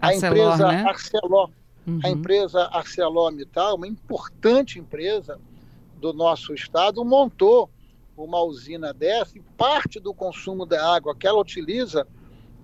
A 0.00 0.08
Arcelor, 0.08 0.36
empresa 0.36 0.68
né? 0.68 0.84
Arcelor, 0.84 1.50
uhum. 1.86 2.00
a 2.04 2.10
empresa 2.10 2.68
ArcelorMittal, 2.72 3.76
uma 3.76 3.86
importante 3.86 4.78
empresa, 4.78 5.38
do 5.96 6.12
nosso 6.12 6.54
estado 6.54 7.04
montou 7.04 7.70
uma 8.16 8.42
usina 8.42 8.92
dessa 8.92 9.36
e 9.36 9.42
parte 9.56 10.00
do 10.00 10.14
consumo 10.14 10.64
da 10.64 10.94
água 10.94 11.14
que 11.14 11.26
ela 11.26 11.40
utiliza 11.40 12.06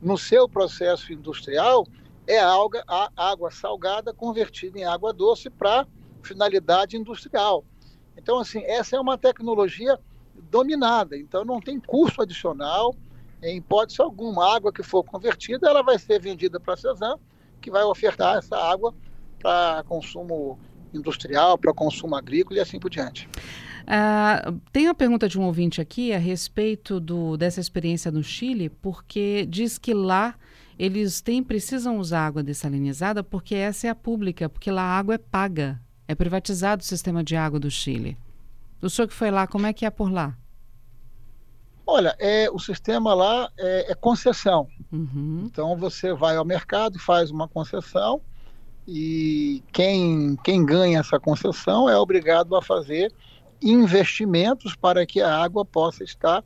no 0.00 0.16
seu 0.16 0.48
processo 0.48 1.12
industrial 1.12 1.86
é 2.26 2.38
água, 2.38 2.82
a 2.86 3.10
água 3.16 3.50
salgada 3.50 4.12
convertida 4.12 4.78
em 4.78 4.84
água 4.84 5.12
doce 5.12 5.50
para 5.50 5.86
finalidade 6.22 6.96
industrial. 6.96 7.64
Então, 8.16 8.38
assim, 8.38 8.62
essa 8.64 8.96
é 8.96 9.00
uma 9.00 9.18
tecnologia 9.18 9.98
dominada, 10.50 11.16
então 11.16 11.44
não 11.44 11.60
tem 11.60 11.80
custo 11.80 12.22
adicional, 12.22 12.94
em 13.42 13.56
hipótese 13.58 14.00
alguma. 14.00 14.44
A 14.44 14.56
água 14.56 14.72
que 14.72 14.82
for 14.82 15.02
convertida, 15.02 15.68
ela 15.68 15.82
vai 15.82 15.98
ser 15.98 16.20
vendida 16.20 16.60
para 16.60 16.74
a 16.74 16.76
Cezan, 16.76 17.18
que 17.60 17.70
vai 17.70 17.82
ofertar 17.82 18.38
essa 18.38 18.56
água 18.56 18.94
para 19.38 19.84
consumo 19.88 20.58
industrial, 20.96 21.58
para 21.58 21.72
consumo 21.72 22.16
agrícola 22.16 22.58
e 22.58 22.60
assim 22.60 22.78
por 22.78 22.90
diante. 22.90 23.28
Uh, 23.82 24.60
tem 24.72 24.86
uma 24.86 24.94
pergunta 24.94 25.28
de 25.28 25.38
um 25.38 25.42
ouvinte 25.42 25.80
aqui 25.80 26.12
a 26.12 26.18
respeito 26.18 27.00
do, 27.00 27.36
dessa 27.36 27.60
experiência 27.60 28.10
no 28.10 28.22
Chile, 28.22 28.68
porque 28.68 29.44
diz 29.46 29.78
que 29.78 29.92
lá 29.92 30.34
eles 30.78 31.20
têm, 31.20 31.42
precisam 31.42 31.98
usar 31.98 32.26
água 32.26 32.42
dessalinizada 32.42 33.22
porque 33.22 33.54
essa 33.54 33.86
é 33.86 33.90
a 33.90 33.94
pública, 33.94 34.48
porque 34.48 34.70
lá 34.70 34.82
a 34.82 34.98
água 34.98 35.14
é 35.14 35.18
paga. 35.18 35.80
É 36.06 36.14
privatizado 36.14 36.82
o 36.82 36.84
sistema 36.84 37.22
de 37.22 37.36
água 37.36 37.58
do 37.58 37.70
Chile. 37.70 38.16
O 38.80 38.90
senhor 38.90 39.06
que 39.06 39.14
foi 39.14 39.30
lá, 39.30 39.46
como 39.46 39.66
é 39.66 39.72
que 39.72 39.86
é 39.86 39.90
por 39.90 40.10
lá? 40.10 40.36
Olha, 41.86 42.14
é, 42.18 42.50
o 42.50 42.58
sistema 42.58 43.14
lá 43.14 43.50
é, 43.58 43.92
é 43.92 43.94
concessão. 43.94 44.68
Uhum. 44.90 45.44
Então 45.46 45.76
você 45.76 46.12
vai 46.12 46.36
ao 46.36 46.44
mercado, 46.44 46.98
faz 46.98 47.30
uma 47.30 47.48
concessão 47.48 48.20
e 48.86 49.62
quem, 49.72 50.36
quem 50.42 50.64
ganha 50.64 51.00
essa 51.00 51.18
concessão 51.20 51.88
é 51.88 51.96
obrigado 51.96 52.56
a 52.56 52.62
fazer 52.62 53.12
investimentos 53.62 54.74
para 54.74 55.06
que 55.06 55.20
a 55.20 55.36
água 55.36 55.64
possa 55.64 56.02
estar 56.02 56.44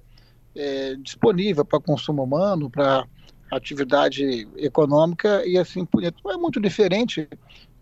é, 0.55 0.95
disponível 0.97 1.65
para 1.65 1.81
consumo 1.81 2.23
humano, 2.23 2.71
para 2.71 3.07
atividade 3.51 4.49
econômica 4.57 5.47
e 5.47 5.57
assim 5.57 5.85
por 5.85 6.01
diante. 6.01 6.17
É 6.27 6.37
muito 6.37 6.61
diferente 6.61 7.29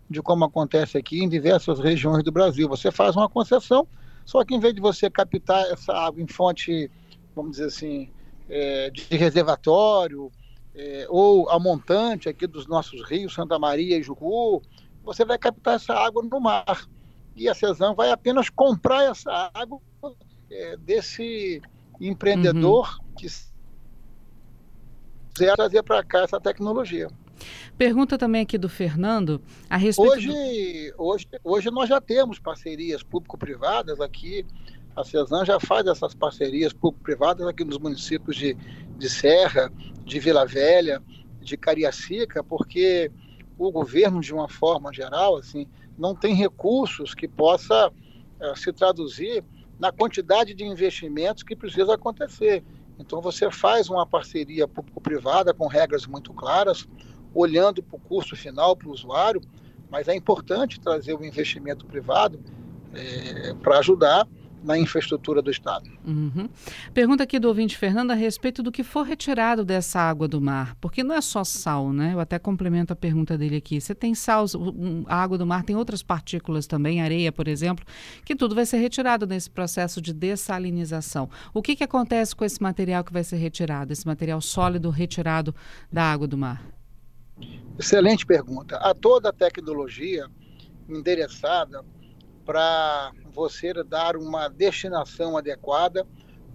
de 0.09 0.21
como 0.21 0.45
acontece 0.45 0.97
aqui 0.97 1.23
em 1.23 1.29
diversas 1.29 1.79
regiões 1.79 2.23
do 2.23 2.31
Brasil. 2.31 2.69
Você 2.69 2.91
faz 2.91 3.15
uma 3.15 3.27
concessão, 3.27 3.87
só 4.23 4.43
que 4.45 4.53
em 4.53 4.59
vez 4.59 4.73
de 4.73 4.81
você 4.81 5.09
captar 5.09 5.65
essa 5.71 5.93
água 5.93 6.21
em 6.21 6.27
fonte, 6.27 6.89
vamos 7.35 7.51
dizer 7.51 7.65
assim, 7.65 8.09
é, 8.47 8.89
de 8.89 9.05
reservatório, 9.17 10.31
é, 10.75 11.07
ou 11.09 11.49
a 11.49 11.59
montante 11.59 12.27
aqui 12.27 12.45
dos 12.45 12.67
nossos 12.67 13.07
rios, 13.09 13.33
Santa 13.33 13.57
Maria 13.57 13.97
e 13.97 14.03
Jucu, 14.03 14.61
você 15.03 15.23
vai 15.23 15.37
captar 15.37 15.75
essa 15.75 15.93
água 15.93 16.23
no 16.23 16.39
mar. 16.39 16.87
E 17.35 17.49
a 17.49 17.53
CESAM 17.53 17.93
vai 17.93 18.11
apenas 18.11 18.49
comprar 18.49 19.03
essa 19.03 19.49
água 19.53 19.79
é, 20.49 20.77
desse 20.77 21.61
empreendedor 21.99 22.97
uhum. 22.99 23.13
que 23.17 23.27
quiser 25.33 25.55
trazer 25.55 25.83
para 25.83 26.03
cá 26.03 26.21
essa 26.21 26.39
tecnologia. 26.39 27.09
Pergunta 27.77 28.17
também 28.17 28.41
aqui 28.41 28.57
do 28.57 28.69
Fernando 28.69 29.41
a 29.69 29.75
respeito. 29.75 30.11
Hoje, 30.11 30.91
do... 30.91 31.03
hoje, 31.03 31.27
hoje 31.43 31.71
nós 31.71 31.89
já 31.89 31.99
temos 31.99 32.39
parcerias 32.39 33.03
público-privadas 33.03 33.99
aqui. 33.99 34.45
A 34.95 35.03
CESAM 35.03 35.43
já 35.43 35.59
faz 35.59 35.85
essas 35.87 36.13
parcerias 36.13 36.71
público-privadas 36.71 37.45
aqui 37.45 37.65
nos 37.65 37.77
municípios 37.77 38.37
de, 38.37 38.55
de 38.97 39.09
Serra, 39.09 39.69
de 40.05 40.19
Vila 40.19 40.45
Velha, 40.45 41.03
de 41.41 41.57
Cariacica, 41.57 42.41
porque 42.41 43.11
o 43.57 43.69
governo, 43.71 44.21
de 44.21 44.33
uma 44.33 44.47
forma 44.47 44.93
geral, 44.93 45.35
assim, 45.35 45.67
não 45.97 46.15
tem 46.15 46.33
recursos 46.33 47.13
que 47.13 47.27
possa 47.27 47.89
uh, 47.89 48.55
se 48.55 48.71
traduzir 48.71 49.43
na 49.77 49.91
quantidade 49.91 50.53
de 50.53 50.63
investimentos 50.63 51.43
que 51.43 51.57
precisa 51.57 51.93
acontecer. 51.93 52.63
Então 52.97 53.19
você 53.19 53.51
faz 53.51 53.89
uma 53.89 54.05
parceria 54.05 54.65
público-privada 54.65 55.53
com 55.53 55.67
regras 55.67 56.07
muito 56.07 56.33
claras, 56.33 56.87
olhando 57.33 57.83
para 57.83 57.97
o 57.97 57.99
custo 57.99 58.33
final, 58.35 58.77
para 58.77 58.87
o 58.87 58.91
usuário, 58.91 59.41
mas 59.89 60.07
é 60.07 60.15
importante 60.15 60.79
trazer 60.79 61.13
o 61.13 61.25
investimento 61.25 61.85
privado 61.85 62.39
é, 62.93 63.53
para 63.55 63.79
ajudar 63.79 64.25
na 64.65 64.77
infraestrutura 64.77 65.41
do 65.41 65.51
Estado. 65.51 65.89
Uhum. 66.05 66.49
Pergunta 66.93 67.23
aqui 67.23 67.39
do 67.39 67.47
ouvinte 67.47 67.77
Fernando 67.77 68.11
a 68.11 68.15
respeito 68.15 68.63
do 68.63 68.71
que 68.71 68.83
for 68.83 69.03
retirado 69.03 69.63
dessa 69.63 69.99
água 69.99 70.27
do 70.27 70.41
mar, 70.41 70.75
porque 70.81 71.03
não 71.03 71.13
é 71.13 71.21
só 71.21 71.43
sal, 71.43 71.93
né? 71.93 72.13
Eu 72.13 72.19
até 72.19 72.39
complemento 72.39 72.91
a 72.91 72.95
pergunta 72.95 73.37
dele 73.37 73.57
aqui. 73.57 73.79
Você 73.79 73.93
tem 73.93 74.15
sal, 74.15 74.45
a 75.05 75.15
água 75.15 75.37
do 75.37 75.45
mar 75.45 75.63
tem 75.63 75.75
outras 75.75 76.01
partículas 76.01 76.65
também, 76.65 77.01
areia, 77.01 77.31
por 77.31 77.47
exemplo, 77.47 77.85
que 78.25 78.35
tudo 78.35 78.55
vai 78.55 78.65
ser 78.65 78.77
retirado 78.77 79.27
nesse 79.27 79.49
processo 79.49 80.01
de 80.01 80.11
dessalinização. 80.11 81.29
O 81.53 81.61
que, 81.61 81.75
que 81.75 81.83
acontece 81.83 82.35
com 82.35 82.43
esse 82.43 82.61
material 82.61 83.03
que 83.03 83.13
vai 83.13 83.23
ser 83.23 83.37
retirado, 83.37 83.93
esse 83.93 84.07
material 84.07 84.41
sólido 84.41 84.89
retirado 84.89 85.53
da 85.91 86.11
água 86.11 86.27
do 86.27 86.37
mar? 86.37 86.65
Excelente 87.77 88.25
pergunta. 88.25 88.77
Há 88.77 88.95
toda 88.95 89.29
a 89.29 89.33
tecnologia 89.33 90.27
endereçada 90.89 91.83
para 92.45 93.11
você 93.35 93.73
dar 93.83 94.15
uma 94.15 94.47
destinação 94.47 95.37
adequada 95.37 96.07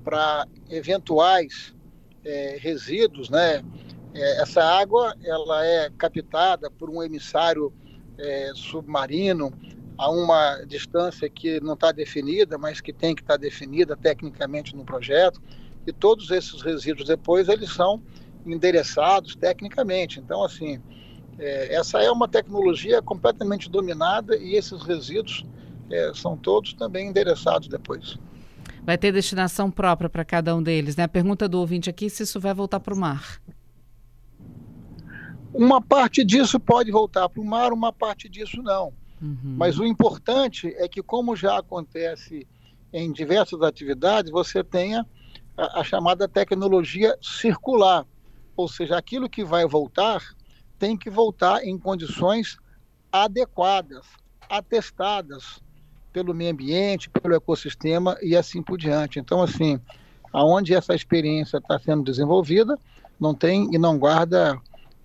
para 0.03 0.47
eventuais 0.71 1.75
é, 2.25 2.57
resíduos, 2.59 3.29
né? 3.29 3.63
É, 4.15 4.43
essa 4.43 4.63
água 4.65 5.15
ela 5.23 5.65
é 5.65 5.91
captada 5.91 6.71
por 6.71 6.91
um 6.91 7.03
emissário 7.03 7.73
é, 8.19 8.51
submarino 8.55 9.53
a 9.97 10.11
uma 10.11 10.65
distância 10.65 11.29
que 11.29 11.61
não 11.61 11.75
está 11.75 11.93
definida, 11.93 12.57
mas 12.57 12.81
que 12.81 12.93
tem 12.93 13.15
que 13.15 13.21
estar 13.21 13.35
tá 13.35 13.41
definida 13.41 13.97
tecnicamente 13.97 14.75
no 14.75 14.85
projeto. 14.85 15.41
E 15.87 15.93
todos 15.93 16.31
esses 16.31 16.63
resíduos 16.63 17.07
depois 17.07 17.49
eles 17.49 17.71
são 17.73 18.03
endereçados 18.45 19.37
tecnicamente. 19.37 20.19
Então, 20.19 20.43
assim, 20.43 20.81
é, 21.39 21.75
essa 21.75 22.03
é 22.03 22.11
uma 22.11 22.29
tecnologia 22.29 23.01
completamente 23.01 23.71
dominada 23.71 24.37
e 24.37 24.57
esses 24.57 24.83
resíduos 24.83 25.45
é, 25.91 26.13
são 26.15 26.37
todos 26.37 26.75
também 26.75 27.09
endereçados 27.09 27.69
depois. 27.69 28.19
Vai 28.83 28.97
ter 28.97 29.13
destinação 29.13 29.71
própria 29.71 30.09
para 30.09 30.25
cada 30.25 30.55
um 30.57 30.63
deles, 30.63 30.97
né? 30.97 31.05
A 31.05 31.09
pergunta 31.09 31.49
do 31.49 31.59
ouvinte 31.59 31.91
aqui 31.91 32.09
se 32.09 32.23
isso 32.23 32.41
vai 32.41 32.55
voltar 32.55 32.81
para 32.81 32.95
o 32.95 32.97
mar. 32.97 33.41
Uma 35.53 35.83
parte 35.83 36.25
disso 36.25 36.59
pode 36.59 36.91
voltar 36.91 37.29
para 37.29 37.41
o 37.41 37.45
mar, 37.45 37.73
uma 37.73 37.93
parte 37.93 38.29
disso 38.29 38.63
não. 38.63 38.93
Uhum. 39.21 39.55
Mas 39.57 39.79
o 39.79 39.85
importante 39.85 40.75
é 40.79 40.89
que, 40.89 41.03
como 41.03 41.37
já 41.37 41.59
acontece 41.59 42.47
em 42.93 43.13
diversas 43.13 43.61
atividades, 43.63 44.31
você 44.31 44.65
tenha 44.65 45.07
a, 45.57 45.81
a 45.81 45.85
chamada 45.85 46.27
tecnologia 46.27 47.17
circular. 47.21 48.07
Ou 48.57 48.69
seja, 48.69 48.97
aquilo 48.97 49.29
que 49.29 49.45
vai 49.45 49.67
voltar 49.67 50.23
tem 50.79 50.97
que 50.97 51.11
voltar 51.11 51.65
em 51.65 51.79
condições 51.79 52.57
adequadas, 53.13 54.07
atestadas, 54.49 55.61
pelo 56.13 56.35
meio 56.35 56.53
ambiente, 56.53 57.09
pelo 57.09 57.35
ecossistema 57.35 58.17
e 58.23 58.37
assim 58.37 58.63
por 58.63 58.79
diante. 58.79 59.19
Então, 59.19 59.43
assim, 59.43 59.81
aonde 60.33 60.75
essa 60.75 60.95
experiência 60.95 61.59
está 61.59 61.79
sendo 61.79 62.03
desenvolvida, 62.03 62.79
não 63.19 63.35
tem 63.35 63.69
e 63.73 63.79
não 63.79 63.99
guarda 63.99 64.59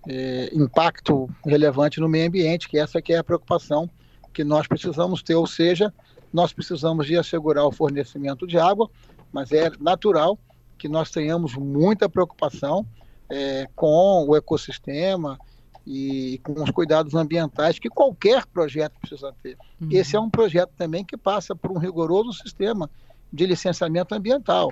é, 0.07 0.49
impacto 0.53 1.29
relevante 1.45 1.99
no 1.99 2.09
meio 2.09 2.27
ambiente, 2.27 2.69
que 2.69 2.77
essa 2.77 3.01
que 3.01 3.13
é 3.13 3.17
a 3.17 3.23
preocupação 3.23 3.89
que 4.33 4.43
nós 4.43 4.67
precisamos 4.67 5.23
ter, 5.23 5.35
ou 5.35 5.47
seja, 5.47 5.93
nós 6.31 6.51
precisamos 6.51 7.07
de 7.07 7.17
assegurar 7.17 7.65
o 7.65 7.71
fornecimento 7.71 8.45
de 8.45 8.57
água, 8.57 8.89
mas 9.31 9.51
é 9.51 9.71
natural 9.79 10.37
que 10.77 10.89
nós 10.89 11.09
tenhamos 11.09 11.55
muita 11.55 12.09
preocupação 12.09 12.85
é, 13.29 13.67
com 13.75 14.25
o 14.27 14.35
ecossistema 14.35 15.39
e 15.85 16.39
com 16.43 16.61
os 16.61 16.71
cuidados 16.71 17.13
ambientais 17.13 17.77
que 17.77 17.89
qualquer 17.89 18.45
projeto 18.47 18.93
precisa 18.99 19.33
ter. 19.43 19.57
Uhum. 19.79 19.89
Esse 19.91 20.15
é 20.15 20.19
um 20.19 20.29
projeto 20.29 20.71
também 20.77 21.05
que 21.05 21.15
passa 21.15 21.55
por 21.55 21.71
um 21.71 21.77
rigoroso 21.77 22.33
sistema 22.33 22.89
de 23.31 23.45
licenciamento 23.45 24.15
ambiental. 24.15 24.71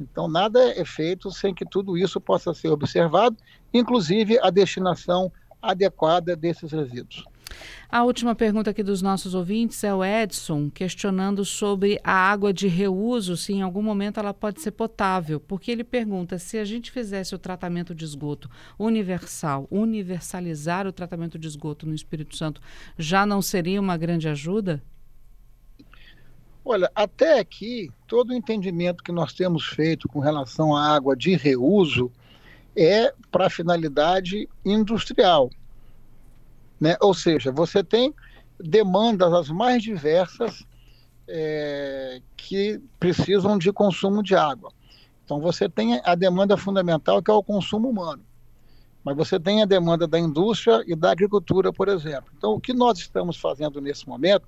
Então, 0.00 0.28
nada 0.28 0.62
é 0.72 0.84
feito 0.84 1.30
sem 1.30 1.54
que 1.54 1.64
tudo 1.64 1.96
isso 1.96 2.20
possa 2.20 2.52
ser 2.54 2.68
observado, 2.68 3.36
inclusive 3.72 4.38
a 4.40 4.50
destinação 4.50 5.32
adequada 5.60 6.36
desses 6.36 6.70
resíduos. 6.70 7.24
A 7.88 8.02
última 8.02 8.34
pergunta 8.34 8.70
aqui 8.70 8.82
dos 8.82 9.00
nossos 9.00 9.34
ouvintes 9.34 9.82
é 9.84 9.94
o 9.94 10.04
Edson, 10.04 10.68
questionando 10.70 11.44
sobre 11.44 12.00
a 12.02 12.12
água 12.12 12.52
de 12.52 12.66
reuso, 12.66 13.36
se 13.36 13.52
em 13.52 13.62
algum 13.62 13.80
momento 13.80 14.18
ela 14.18 14.34
pode 14.34 14.60
ser 14.60 14.72
potável, 14.72 15.38
porque 15.38 15.70
ele 15.70 15.84
pergunta 15.84 16.38
se 16.38 16.58
a 16.58 16.64
gente 16.64 16.90
fizesse 16.90 17.34
o 17.34 17.38
tratamento 17.38 17.94
de 17.94 18.04
esgoto 18.04 18.50
universal, 18.78 19.68
universalizar 19.70 20.86
o 20.86 20.92
tratamento 20.92 21.38
de 21.38 21.46
esgoto 21.46 21.86
no 21.86 21.94
Espírito 21.94 22.36
Santo, 22.36 22.60
já 22.98 23.24
não 23.24 23.40
seria 23.40 23.80
uma 23.80 23.96
grande 23.96 24.28
ajuda? 24.28 24.82
Olha, 26.64 26.90
até 26.96 27.38
aqui, 27.38 27.92
todo 28.08 28.30
o 28.30 28.34
entendimento 28.34 29.04
que 29.04 29.12
nós 29.12 29.32
temos 29.32 29.64
feito 29.64 30.08
com 30.08 30.18
relação 30.18 30.74
à 30.74 30.96
água 30.96 31.14
de 31.16 31.36
reuso 31.36 32.10
é 32.74 33.14
para 33.30 33.48
finalidade 33.48 34.48
industrial. 34.64 35.48
Né? 36.80 36.96
Ou 37.00 37.14
seja, 37.14 37.50
você 37.50 37.82
tem 37.82 38.14
demandas 38.58 39.32
as 39.32 39.48
mais 39.48 39.82
diversas 39.82 40.64
é, 41.28 42.20
que 42.36 42.80
precisam 42.98 43.58
de 43.58 43.72
consumo 43.72 44.22
de 44.22 44.34
água. 44.34 44.70
Então 45.24 45.40
você 45.40 45.68
tem 45.68 46.00
a 46.04 46.14
demanda 46.14 46.56
fundamental 46.56 47.22
que 47.22 47.30
é 47.30 47.34
o 47.34 47.42
consumo 47.42 47.88
humano, 47.90 48.22
mas 49.02 49.16
você 49.16 49.40
tem 49.40 49.62
a 49.62 49.66
demanda 49.66 50.06
da 50.06 50.18
indústria 50.18 50.84
e 50.86 50.94
da 50.94 51.10
agricultura, 51.10 51.72
por 51.72 51.88
exemplo. 51.88 52.30
Então 52.36 52.52
o 52.52 52.60
que 52.60 52.72
nós 52.72 52.98
estamos 52.98 53.36
fazendo 53.36 53.80
nesse 53.80 54.08
momento 54.08 54.46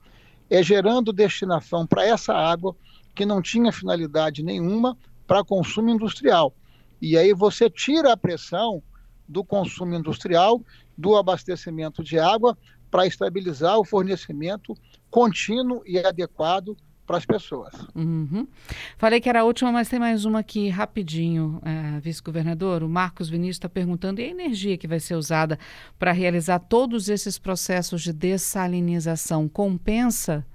é 0.48 0.62
gerando 0.62 1.12
destinação 1.12 1.86
para 1.86 2.06
essa 2.06 2.32
água 2.32 2.74
que 3.14 3.26
não 3.26 3.42
tinha 3.42 3.72
finalidade 3.72 4.42
nenhuma 4.42 4.96
para 5.26 5.44
consumo 5.44 5.90
industrial. 5.90 6.54
E 7.02 7.18
aí 7.18 7.34
você 7.34 7.68
tira 7.68 8.12
a 8.12 8.16
pressão 8.16 8.82
do 9.28 9.44
consumo 9.44 9.94
industrial 9.94 10.62
do 10.96 11.16
abastecimento 11.16 12.02
de 12.02 12.18
água 12.18 12.56
para 12.90 13.06
estabilizar 13.06 13.78
o 13.78 13.84
fornecimento 13.84 14.74
contínuo 15.10 15.82
e 15.86 15.98
adequado 15.98 16.76
para 17.08 17.16
as 17.16 17.24
pessoas. 17.24 17.72
Uhum. 17.94 18.46
Falei 18.98 19.18
que 19.18 19.30
era 19.30 19.40
a 19.40 19.44
última, 19.44 19.72
mas 19.72 19.88
tem 19.88 19.98
mais 19.98 20.26
uma 20.26 20.40
aqui 20.40 20.68
rapidinho, 20.68 21.58
é, 21.64 21.98
vice-governador. 22.00 22.82
O 22.82 22.88
Marcos 22.88 23.30
Vinícius 23.30 23.56
está 23.56 23.68
perguntando 23.68 24.20
e 24.20 24.24
a 24.24 24.28
energia 24.28 24.76
que 24.76 24.86
vai 24.86 25.00
ser 25.00 25.14
usada 25.14 25.58
para 25.98 26.12
realizar 26.12 26.58
todos 26.58 27.08
esses 27.08 27.38
processos 27.38 28.02
de 28.02 28.12
dessalinização 28.12 29.48
compensa? 29.48 30.46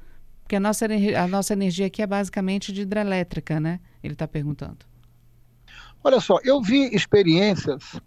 Porque 0.44 0.56
a 0.56 0.60
nossa, 0.60 0.86
a 0.86 1.28
nossa 1.28 1.54
energia 1.54 1.88
aqui 1.88 2.04
é 2.04 2.08
basicamente 2.08 2.72
de 2.72 2.82
hidrelétrica, 2.82 3.60
né? 3.60 3.80
Ele 4.04 4.14
está 4.14 4.28
perguntando. 4.28 4.86
Olha 6.04 6.20
só, 6.20 6.38
eu 6.44 6.62
vi 6.62 6.94
experiências 6.94 8.00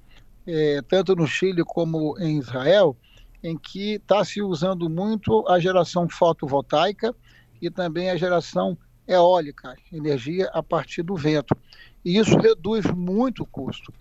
é, 0.47 0.81
tanto 0.83 1.17
no 1.17 1.27
Chile 1.27 1.65
como 1.65 2.17
em 2.19 2.39
Israel, 2.39 2.97
em 3.43 3.57
que 3.57 3.95
está 3.95 4.25
se 4.25 4.41
usando 4.43 4.89
muito 4.89 5.47
a 5.49 5.59
geração 5.59 6.09
fotovoltaica 6.09 7.15
e 7.61 7.71
também 7.71 8.11
a 8.11 8.17
geração 8.17 8.77
eólica, 9.07 9.77
energia 9.93 10.51
a 10.53 10.63
partir 10.63 11.03
do 11.03 11.15
vento. 11.15 11.57
E 12.05 12.19
isso 12.19 12.37
reduz 12.39 12.87
muito 12.87 13.43
o 13.43 13.47
custo. 13.47 13.93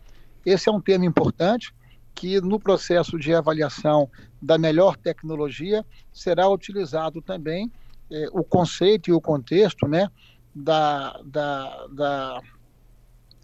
Esse 0.45 0.69
é 0.69 0.71
um 0.71 0.81
tema 0.81 1.05
importante 1.05 1.73
que 2.13 2.39
no 2.39 2.59
processo 2.59 3.19
de 3.19 3.33
avaliação 3.33 4.09
da 4.41 4.57
melhor 4.57 4.95
tecnologia 4.95 5.85
será 6.13 6.47
utilizado 6.47 7.21
também 7.21 7.71
é, 8.09 8.27
o 8.31 8.43
conceito 8.43 9.09
e 9.09 9.13
o 9.13 9.19
contexto 9.19 9.87
né, 9.87 10.09
da, 10.53 11.19
da, 11.25 11.87
da, 11.87 12.41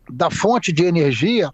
da 0.09 0.31
fonte 0.31 0.71
de 0.71 0.85
energia 0.85 1.51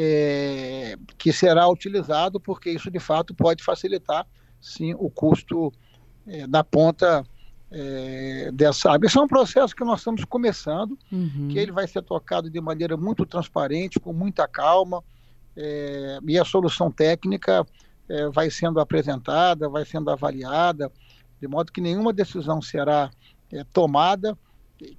é, 0.00 0.96
que 1.18 1.32
será 1.32 1.68
utilizado, 1.68 2.38
porque 2.38 2.70
isso 2.70 2.88
de 2.88 3.00
fato 3.00 3.34
pode 3.34 3.64
facilitar, 3.64 4.24
sim, 4.60 4.94
o 4.94 5.10
custo 5.10 5.72
é, 6.24 6.46
da 6.46 6.62
ponta 6.62 7.24
é, 7.68 8.48
dessa 8.52 8.92
água. 8.92 9.06
Esse 9.06 9.18
é 9.18 9.20
um 9.20 9.26
processo 9.26 9.74
que 9.74 9.82
nós 9.84 9.98
estamos 9.98 10.24
começando, 10.24 10.96
uhum. 11.10 11.48
que 11.50 11.58
ele 11.58 11.72
vai 11.72 11.88
ser 11.88 12.02
tocado 12.02 12.48
de 12.48 12.60
maneira 12.60 12.96
muito 12.96 13.26
transparente, 13.26 13.98
com 13.98 14.12
muita 14.12 14.46
calma, 14.46 15.02
é, 15.56 16.20
e 16.24 16.38
a 16.38 16.44
solução 16.44 16.92
técnica 16.92 17.66
é, 18.08 18.28
vai 18.28 18.52
sendo 18.52 18.78
apresentada, 18.78 19.68
vai 19.68 19.84
sendo 19.84 20.12
avaliada, 20.12 20.92
de 21.40 21.48
modo 21.48 21.72
que 21.72 21.80
nenhuma 21.80 22.12
decisão 22.12 22.62
será 22.62 23.10
é, 23.52 23.64
tomada 23.72 24.38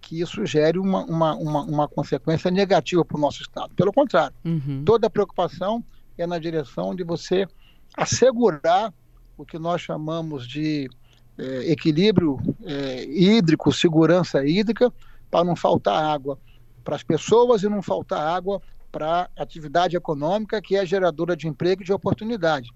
que 0.01 0.19
isso 0.19 0.45
gere 0.45 0.77
uma, 0.77 1.03
uma, 1.05 1.35
uma, 1.35 1.63
uma 1.63 1.87
consequência 1.87 2.51
negativa 2.51 3.03
para 3.05 3.17
o 3.17 3.21
nosso 3.21 3.41
Estado. 3.41 3.73
Pelo 3.75 3.93
contrário, 3.93 4.35
uhum. 4.43 4.83
toda 4.85 5.07
a 5.07 5.09
preocupação 5.09 5.83
é 6.17 6.27
na 6.27 6.37
direção 6.37 6.93
de 6.93 7.03
você 7.03 7.47
assegurar 7.95 8.93
o 9.37 9.45
que 9.45 9.57
nós 9.57 9.81
chamamos 9.81 10.47
de 10.47 10.89
é, 11.37 11.71
equilíbrio 11.71 12.37
é, 12.65 13.05
hídrico, 13.05 13.71
segurança 13.71 14.45
hídrica, 14.45 14.91
para 15.31 15.45
não 15.45 15.55
faltar 15.55 16.03
água 16.03 16.37
para 16.83 16.95
as 16.95 17.03
pessoas 17.03 17.63
e 17.63 17.69
não 17.69 17.81
faltar 17.81 18.19
água 18.19 18.61
para 18.91 19.29
a 19.37 19.43
atividade 19.43 19.95
econômica, 19.95 20.61
que 20.61 20.75
é 20.75 20.85
geradora 20.85 21.37
de 21.37 21.47
emprego 21.47 21.81
e 21.81 21.85
de 21.85 21.93
oportunidade. 21.93 22.69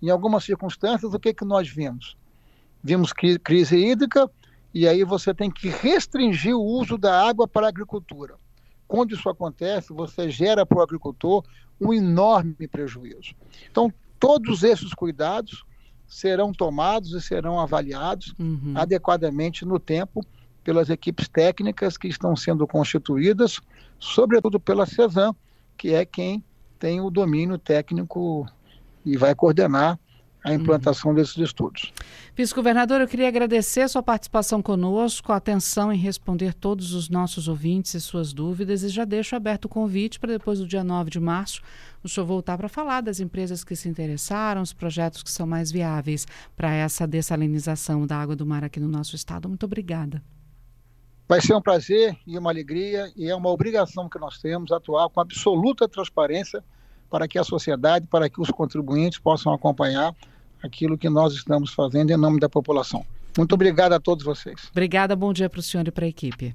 Em 0.00 0.08
algumas 0.08 0.44
circunstâncias, 0.44 1.12
o 1.12 1.18
que, 1.18 1.34
que 1.34 1.44
nós 1.44 1.68
vimos? 1.68 2.16
Vimos 2.82 3.12
crise 3.12 3.76
hídrica, 3.76 4.30
e 4.78 4.86
aí 4.86 5.04
você 5.04 5.32
tem 5.32 5.50
que 5.50 5.70
restringir 5.70 6.54
o 6.54 6.62
uso 6.62 6.98
da 6.98 7.26
água 7.26 7.48
para 7.48 7.64
a 7.64 7.70
agricultura. 7.70 8.34
Quando 8.86 9.14
isso 9.14 9.26
acontece, 9.26 9.90
você 9.90 10.28
gera 10.28 10.66
para 10.66 10.76
o 10.76 10.82
agricultor 10.82 11.42
um 11.80 11.94
enorme 11.94 12.68
prejuízo. 12.68 13.34
Então, 13.70 13.90
todos 14.20 14.62
esses 14.62 14.92
cuidados 14.92 15.64
serão 16.06 16.52
tomados 16.52 17.12
e 17.12 17.22
serão 17.22 17.58
avaliados 17.58 18.34
uhum. 18.38 18.74
adequadamente 18.74 19.64
no 19.64 19.80
tempo 19.80 20.20
pelas 20.62 20.90
equipes 20.90 21.26
técnicas 21.26 21.96
que 21.96 22.08
estão 22.08 22.36
sendo 22.36 22.66
constituídas, 22.66 23.58
sobretudo 23.98 24.60
pela 24.60 24.84
CESAM, 24.84 25.34
que 25.74 25.94
é 25.94 26.04
quem 26.04 26.44
tem 26.78 27.00
o 27.00 27.08
domínio 27.08 27.56
técnico 27.56 28.46
e 29.06 29.16
vai 29.16 29.34
coordenar 29.34 29.98
a 30.46 30.54
implantação 30.54 31.10
uhum. 31.10 31.16
desses 31.16 31.36
estudos. 31.36 31.92
Vice-governador, 32.36 33.00
eu 33.00 33.08
queria 33.08 33.26
agradecer 33.26 33.80
a 33.80 33.88
sua 33.88 34.02
participação 34.02 34.62
conosco, 34.62 35.32
a 35.32 35.36
atenção 35.36 35.92
em 35.92 35.98
responder 35.98 36.54
todos 36.54 36.94
os 36.94 37.08
nossos 37.08 37.48
ouvintes 37.48 37.94
e 37.94 38.00
suas 38.00 38.32
dúvidas 38.32 38.82
e 38.84 38.88
já 38.88 39.04
deixo 39.04 39.34
aberto 39.34 39.64
o 39.64 39.68
convite 39.68 40.20
para 40.20 40.32
depois 40.32 40.60
do 40.60 40.66
dia 40.66 40.84
9 40.84 41.10
de 41.10 41.18
março 41.18 41.62
o 42.04 42.08
senhor 42.08 42.26
voltar 42.26 42.56
para 42.56 42.68
falar 42.68 43.00
das 43.00 43.18
empresas 43.18 43.64
que 43.64 43.74
se 43.74 43.88
interessaram, 43.88 44.62
os 44.62 44.72
projetos 44.72 45.24
que 45.24 45.30
são 45.30 45.46
mais 45.46 45.72
viáveis 45.72 46.24
para 46.56 46.72
essa 46.72 47.06
dessalinização 47.06 48.06
da 48.06 48.16
água 48.16 48.36
do 48.36 48.46
mar 48.46 48.62
aqui 48.62 48.78
no 48.78 48.86
nosso 48.86 49.16
estado. 49.16 49.48
Muito 49.48 49.66
obrigada. 49.66 50.22
Vai 51.28 51.40
ser 51.40 51.54
um 51.54 51.60
prazer 51.60 52.16
e 52.24 52.38
uma 52.38 52.50
alegria 52.50 53.10
e 53.16 53.28
é 53.28 53.34
uma 53.34 53.50
obrigação 53.50 54.08
que 54.08 54.18
nós 54.20 54.38
temos 54.38 54.70
atuar 54.70 55.08
com 55.08 55.20
absoluta 55.20 55.88
transparência 55.88 56.62
para 57.10 57.26
que 57.26 57.38
a 57.38 57.44
sociedade, 57.44 58.06
para 58.06 58.28
que 58.28 58.40
os 58.40 58.50
contribuintes 58.50 59.18
possam 59.18 59.52
acompanhar 59.52 60.14
aquilo 60.62 60.98
que 60.98 61.08
nós 61.08 61.34
estamos 61.34 61.72
fazendo 61.72 62.10
em 62.10 62.16
nome 62.16 62.40
da 62.40 62.48
população. 62.48 63.04
Muito 63.36 63.52
obrigado 63.54 63.92
a 63.92 64.00
todos 64.00 64.24
vocês. 64.24 64.68
Obrigada, 64.70 65.14
bom 65.14 65.32
dia 65.32 65.48
para 65.48 65.60
o 65.60 65.62
senhor 65.62 65.86
e 65.86 65.90
para 65.90 66.06
a 66.06 66.08
equipe. 66.08 66.54